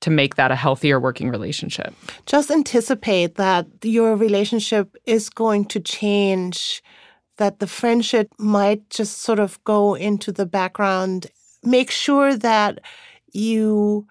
to 0.00 0.10
make 0.10 0.36
that 0.36 0.50
a 0.50 0.56
healthier 0.56 1.00
working 1.00 1.28
relationship. 1.28 1.94
Just 2.26 2.50
anticipate 2.50 3.34
that 3.34 3.66
your 3.82 4.16
relationship 4.16 4.96
is 5.06 5.28
going 5.28 5.64
to 5.66 5.80
change 5.80 6.82
that 7.38 7.58
the 7.58 7.66
friendship 7.66 8.28
might 8.38 8.88
just 8.90 9.22
sort 9.22 9.38
of 9.38 9.62
go 9.64 9.94
into 9.94 10.30
the 10.30 10.46
background. 10.46 11.26
Make 11.62 11.90
sure 11.90 12.36
that 12.36 12.80
you 13.32 14.06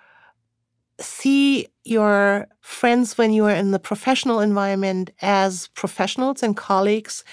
see 0.99 1.67
your 1.83 2.47
friends 2.61 3.17
when 3.17 3.31
you 3.31 3.45
are 3.45 3.51
in 3.51 3.71
the 3.71 3.79
professional 3.79 4.39
environment 4.39 5.11
as 5.21 5.67
professionals 5.69 6.43
and 6.43 6.57
colleagues, 6.57 7.23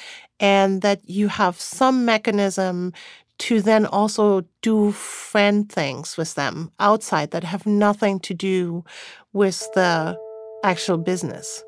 and 0.41 0.83
that 0.83 1.00
you 1.09 1.29
have 1.29 1.61
some 1.61 2.05
mechanism 2.05 2.93
to 3.38 3.61
then 3.61 3.87
also 3.87 4.45
do 4.62 4.93
friend 4.93 5.71
things 5.71 6.17
with 6.17 6.35
them 6.35 6.71
outside 6.79 7.30
that 7.32 7.45
have 7.45 7.67
nothing 7.67 8.21
to 8.21 8.35
do 8.35 8.85
with 9.32 9.69
the 9.75 10.17
actual 10.63 10.99
business. 10.99 11.63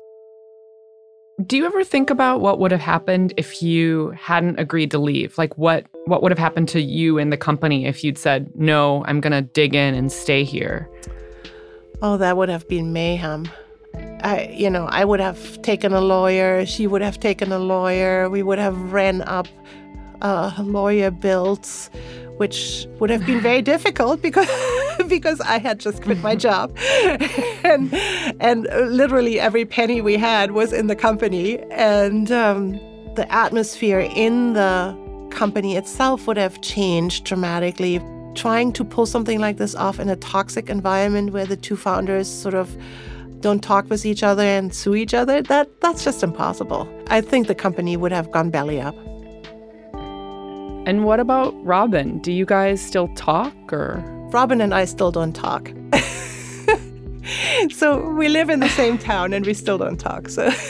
Do 1.45 1.55
you 1.55 1.67
ever 1.67 1.83
think 1.83 2.09
about 2.09 2.41
what 2.41 2.57
would 2.57 2.71
have 2.71 2.81
happened 2.81 3.31
if 3.37 3.61
you 3.61 4.09
hadn't 4.17 4.59
agreed 4.59 4.89
to 4.89 4.97
leave? 4.97 5.37
Like 5.37 5.55
what 5.55 5.85
what 6.05 6.23
would 6.23 6.31
have 6.31 6.39
happened 6.39 6.67
to 6.69 6.81
you 6.81 7.19
and 7.19 7.31
the 7.31 7.37
company 7.37 7.85
if 7.85 8.03
you'd 8.03 8.17
said, 8.17 8.49
"No, 8.55 9.05
I'm 9.05 9.21
going 9.21 9.33
to 9.33 9.43
dig 9.43 9.75
in 9.75 9.93
and 9.93 10.11
stay 10.11 10.43
here?" 10.43 10.89
Oh, 12.01 12.17
that 12.17 12.37
would 12.37 12.49
have 12.49 12.67
been 12.67 12.91
mayhem. 12.91 13.47
I, 14.23 14.51
you 14.51 14.67
know, 14.67 14.85
I 14.85 15.05
would 15.05 15.19
have 15.19 15.61
taken 15.61 15.93
a 15.93 16.01
lawyer. 16.01 16.65
She 16.65 16.87
would 16.87 17.03
have 17.03 17.19
taken 17.19 17.51
a 17.51 17.59
lawyer. 17.59 18.31
We 18.31 18.41
would 18.41 18.57
have 18.57 18.91
ran 18.91 19.21
up 19.21 19.47
uh, 20.23 20.51
lawyer 20.57 21.11
bills, 21.11 21.91
which 22.37 22.87
would 22.99 23.11
have 23.11 23.27
been 23.27 23.41
very 23.41 23.61
difficult 23.73 24.23
because 24.23 24.49
because 25.07 25.39
I 25.41 25.59
had 25.59 25.79
just 25.79 26.01
quit 26.01 26.19
my 26.19 26.35
job, 26.35 26.75
and 27.63 27.93
and 28.39 28.63
literally 28.95 29.39
every 29.39 29.65
penny 29.65 30.01
we 30.01 30.17
had 30.17 30.51
was 30.51 30.73
in 30.73 30.87
the 30.87 30.95
company, 30.95 31.59
and 31.71 32.31
um, 32.31 32.73
the 33.15 33.25
atmosphere 33.31 33.99
in 33.99 34.53
the 34.53 34.95
company 35.31 35.75
itself 35.75 36.27
would 36.27 36.37
have 36.37 36.61
changed 36.61 37.25
dramatically. 37.25 38.01
Trying 38.35 38.71
to 38.73 38.85
pull 38.85 39.07
something 39.07 39.39
like 39.39 39.57
this 39.57 39.73
off 39.73 39.99
in 39.99 40.09
a 40.09 40.15
toxic 40.15 40.69
environment 40.69 41.33
where 41.33 41.47
the 41.47 41.57
two 41.57 41.75
founders 41.75 42.29
sort 42.29 42.53
of 42.53 42.77
don't 43.39 43.63
talk 43.63 43.89
with 43.89 44.05
each 44.05 44.21
other 44.21 44.43
and 44.43 44.73
sue 44.73 44.95
each 44.95 45.13
other, 45.13 45.41
that 45.43 45.81
that's 45.81 46.03
just 46.03 46.23
impossible. 46.23 46.87
I 47.07 47.21
think 47.21 47.47
the 47.47 47.55
company 47.55 47.97
would 47.97 48.11
have 48.11 48.31
gone 48.31 48.51
belly 48.51 48.79
up. 48.79 48.95
And 50.87 51.03
what 51.03 51.19
about 51.19 51.53
Robin? 51.65 52.19
Do 52.19 52.31
you 52.31 52.45
guys 52.45 52.81
still 52.81 53.09
talk 53.15 53.73
or? 53.73 54.16
Robin 54.33 54.61
and 54.61 54.73
I 54.73 54.85
still 54.85 55.11
don't 55.11 55.33
talk. 55.33 55.71
so 57.71 58.09
we 58.11 58.29
live 58.29 58.49
in 58.49 58.59
the 58.59 58.69
same 58.69 58.97
town 58.97 59.33
and 59.33 59.45
we 59.45 59.53
still 59.53 59.77
don't 59.77 59.97
talk. 59.97 60.29
So 60.29 60.49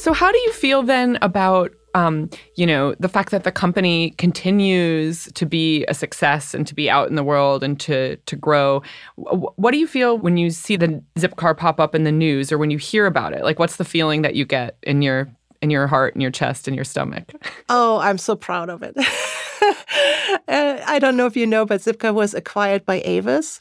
So 0.00 0.14
how 0.14 0.32
do 0.32 0.38
you 0.38 0.52
feel 0.52 0.82
then 0.82 1.18
about 1.20 1.72
um, 1.94 2.30
you 2.54 2.66
know, 2.66 2.94
the 3.00 3.08
fact 3.08 3.32
that 3.32 3.44
the 3.44 3.50
company 3.52 4.12
continues 4.12 5.24
to 5.34 5.44
be 5.44 5.84
a 5.88 5.94
success 5.94 6.54
and 6.54 6.66
to 6.66 6.74
be 6.74 6.88
out 6.88 7.08
in 7.08 7.16
the 7.16 7.24
world 7.24 7.64
and 7.64 7.78
to 7.80 8.16
to 8.16 8.36
grow. 8.36 8.82
What 9.16 9.72
do 9.72 9.78
you 9.78 9.86
feel 9.86 10.16
when 10.16 10.36
you 10.36 10.50
see 10.50 10.76
the 10.76 11.02
Zipcar 11.18 11.56
pop 11.56 11.80
up 11.80 11.94
in 11.94 12.04
the 12.04 12.12
news 12.12 12.52
or 12.52 12.58
when 12.58 12.70
you 12.70 12.78
hear 12.78 13.06
about 13.06 13.32
it? 13.32 13.42
Like, 13.42 13.58
what's 13.58 13.76
the 13.76 13.84
feeling 13.84 14.22
that 14.22 14.36
you 14.36 14.44
get 14.44 14.76
in 14.84 15.02
your 15.02 15.28
in 15.62 15.70
your 15.70 15.86
heart 15.86 16.14
and 16.14 16.22
your 16.22 16.30
chest 16.30 16.66
and 16.66 16.74
your 16.74 16.84
stomach? 16.84 17.32
Oh, 17.72 17.98
I'm 18.00 18.18
so 18.18 18.34
proud 18.34 18.68
of 18.68 18.82
it. 18.82 18.96
uh, 20.48 20.82
I 20.86 20.98
don't 20.98 21.16
know 21.16 21.26
if 21.26 21.36
you 21.36 21.46
know, 21.46 21.64
but 21.64 21.80
Zipcar 21.80 22.12
was 22.12 22.34
acquired 22.34 22.84
by 22.84 23.00
Avis. 23.04 23.60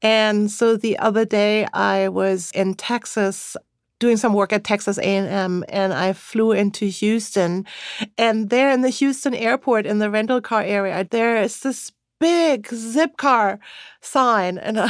And 0.00 0.50
so 0.50 0.76
the 0.76 0.98
other 0.98 1.26
day 1.26 1.66
I 1.74 2.08
was 2.08 2.50
in 2.54 2.72
Texas 2.74 3.56
doing 3.98 4.16
some 4.16 4.32
work 4.32 4.52
at 4.52 4.64
Texas 4.64 4.98
A&M 4.98 5.62
and 5.68 5.92
I 5.92 6.14
flew 6.14 6.52
into 6.52 6.86
Houston 6.86 7.66
and 8.16 8.48
there 8.48 8.70
in 8.70 8.80
the 8.80 8.88
Houston 8.88 9.34
airport 9.34 9.84
in 9.84 9.98
the 9.98 10.10
rental 10.10 10.40
car 10.40 10.62
area 10.62 11.06
there 11.10 11.40
is 11.42 11.60
this 11.60 11.92
big 12.18 12.66
Zipcar 12.68 13.58
sign 14.00 14.56
and 14.56 14.78
uh, 14.78 14.88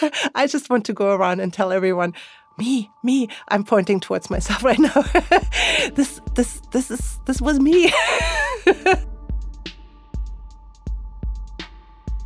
I 0.34 0.46
just 0.46 0.70
want 0.70 0.86
to 0.86 0.92
go 0.92 1.14
around 1.14 1.40
and 1.40 1.52
tell 1.52 1.72
everyone 1.72 2.14
me, 2.58 2.90
me. 3.02 3.28
I'm 3.48 3.64
pointing 3.64 4.00
towards 4.00 4.30
myself 4.30 4.62
right 4.64 4.78
now. 4.78 5.02
this, 5.94 6.20
this, 6.34 6.60
this 6.72 6.90
is, 6.90 7.18
this 7.26 7.40
was 7.40 7.60
me. 7.60 7.92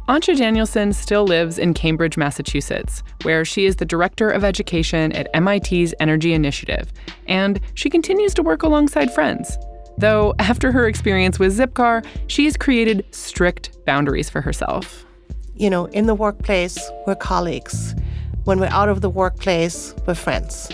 Antje 0.09 0.39
Danielson 0.39 0.95
still 0.95 1.27
lives 1.27 1.59
in 1.59 1.75
Cambridge, 1.75 2.17
Massachusetts, 2.17 3.03
where 3.25 3.45
she 3.45 3.67
is 3.67 3.77
the 3.77 3.85
director 3.85 4.31
of 4.31 4.43
education 4.43 5.13
at 5.13 5.29
MIT's 5.39 5.93
Energy 6.01 6.33
Initiative, 6.33 6.91
and 7.27 7.61
she 7.75 7.91
continues 7.91 8.33
to 8.33 8.43
work 8.43 8.63
alongside 8.63 9.13
friends. 9.13 9.59
Though, 9.99 10.35
after 10.39 10.73
her 10.73 10.89
experience 10.89 11.39
with 11.39 11.59
Zipcar, 11.59 12.07
she 12.27 12.47
has 12.47 12.57
created 12.57 13.05
strict 13.11 13.85
boundaries 13.85 14.31
for 14.31 14.41
herself. 14.41 15.05
You 15.57 15.69
know, 15.69 15.87
in 15.87 16.07
the 16.07 16.15
workplace, 16.15 16.79
we're 17.07 17.17
colleagues. 17.17 17.95
When 18.49 18.61
we're 18.61 18.69
out 18.69 18.89
of 18.89 19.03
the 19.03 19.11
workplace, 19.11 19.95
we're 20.07 20.15
friends. 20.15 20.73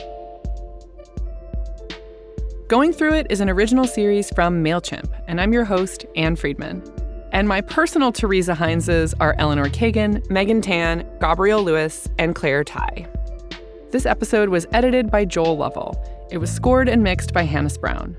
Going 2.69 2.93
Through 2.93 3.15
It 3.15 3.27
is 3.31 3.41
an 3.41 3.51
original 3.51 3.85
series 3.85 4.31
from 4.33 4.63
MailChimp, 4.63 5.11
and 5.27 5.41
I'm 5.41 5.53
your 5.53 5.65
host, 5.65 6.07
Ann 6.15 6.37
Friedman. 6.37 6.85
And 7.33 7.49
my 7.49 7.61
personal 7.63 8.13
Teresa 8.13 8.53
Heinzes 8.53 9.13
are 9.19 9.35
Eleanor 9.39 9.69
Kagan, 9.69 10.31
Megan 10.31 10.63
Tan, 10.63 11.05
Gabrielle 11.21 11.65
Lewis, 11.65 12.09
and 12.17 12.37
Claire 12.37 12.63
Tighe. 12.63 13.09
This 13.91 14.07
episode 14.07 14.51
was 14.51 14.69
edited 14.73 15.11
by 15.11 15.25
Joel 15.25 15.57
Lovell. 15.57 16.01
It 16.31 16.39
was 16.39 16.53
scored 16.53 16.89
and 16.89 17.03
mixed 17.03 17.33
by 17.33 17.43
Hannis 17.43 17.77
Brown. 17.77 18.17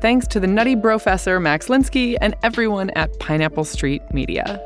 Thanks 0.00 0.28
to 0.28 0.38
the 0.38 0.46
nutty 0.46 0.76
professor 0.76 1.40
Max 1.40 1.66
Linsky 1.66 2.16
and 2.20 2.36
everyone 2.44 2.90
at 2.90 3.18
Pineapple 3.18 3.64
Street 3.64 4.02
Media. 4.12 4.64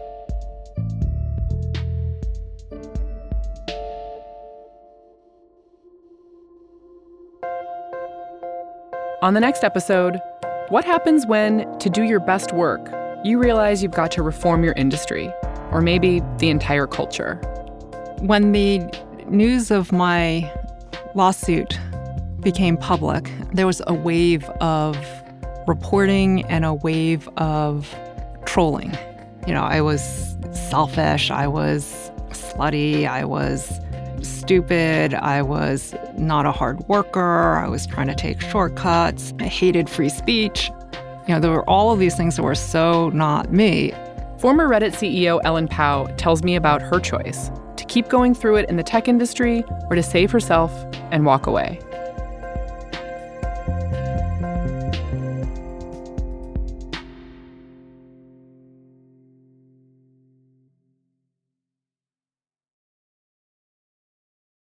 On 9.26 9.34
the 9.34 9.40
next 9.40 9.64
episode, 9.64 10.22
what 10.68 10.84
happens 10.84 11.26
when, 11.26 11.76
to 11.80 11.90
do 11.90 12.04
your 12.04 12.20
best 12.20 12.52
work, 12.52 12.92
you 13.24 13.40
realize 13.40 13.82
you've 13.82 13.90
got 13.90 14.12
to 14.12 14.22
reform 14.22 14.62
your 14.62 14.74
industry, 14.74 15.32
or 15.72 15.80
maybe 15.80 16.22
the 16.38 16.48
entire 16.48 16.86
culture? 16.86 17.34
When 18.20 18.52
the 18.52 18.88
news 19.26 19.72
of 19.72 19.90
my 19.90 20.48
lawsuit 21.16 21.76
became 22.38 22.76
public, 22.76 23.32
there 23.52 23.66
was 23.66 23.82
a 23.88 23.94
wave 23.94 24.44
of 24.60 24.96
reporting 25.66 26.44
and 26.44 26.64
a 26.64 26.74
wave 26.74 27.28
of 27.36 27.92
trolling. 28.44 28.96
You 29.44 29.54
know, 29.54 29.64
I 29.64 29.80
was 29.80 30.36
selfish, 30.52 31.32
I 31.32 31.48
was 31.48 32.12
slutty, 32.28 33.08
I 33.08 33.24
was 33.24 33.80
stupid, 34.26 35.14
I 35.14 35.42
was 35.42 35.94
not 36.16 36.46
a 36.46 36.52
hard 36.52 36.80
worker, 36.88 37.54
I 37.54 37.68
was 37.68 37.86
trying 37.86 38.08
to 38.08 38.14
take 38.14 38.40
shortcuts, 38.40 39.32
I 39.40 39.44
hated 39.44 39.88
free 39.88 40.08
speech. 40.08 40.70
You 41.26 41.34
know, 41.34 41.40
there 41.40 41.50
were 41.50 41.68
all 41.68 41.92
of 41.92 41.98
these 41.98 42.16
things 42.16 42.36
that 42.36 42.42
were 42.42 42.54
so 42.54 43.10
not 43.10 43.52
me. 43.52 43.92
Former 44.38 44.68
Reddit 44.68 44.92
CEO 44.92 45.40
Ellen 45.44 45.68
Pao 45.68 46.06
tells 46.16 46.42
me 46.42 46.56
about 46.56 46.82
her 46.82 47.00
choice 47.00 47.50
to 47.76 47.84
keep 47.84 48.08
going 48.08 48.34
through 48.34 48.56
it 48.56 48.68
in 48.68 48.76
the 48.76 48.82
tech 48.82 49.08
industry 49.08 49.64
or 49.88 49.96
to 49.96 50.02
save 50.02 50.30
herself 50.30 50.72
and 51.10 51.24
walk 51.24 51.46
away. 51.46 51.80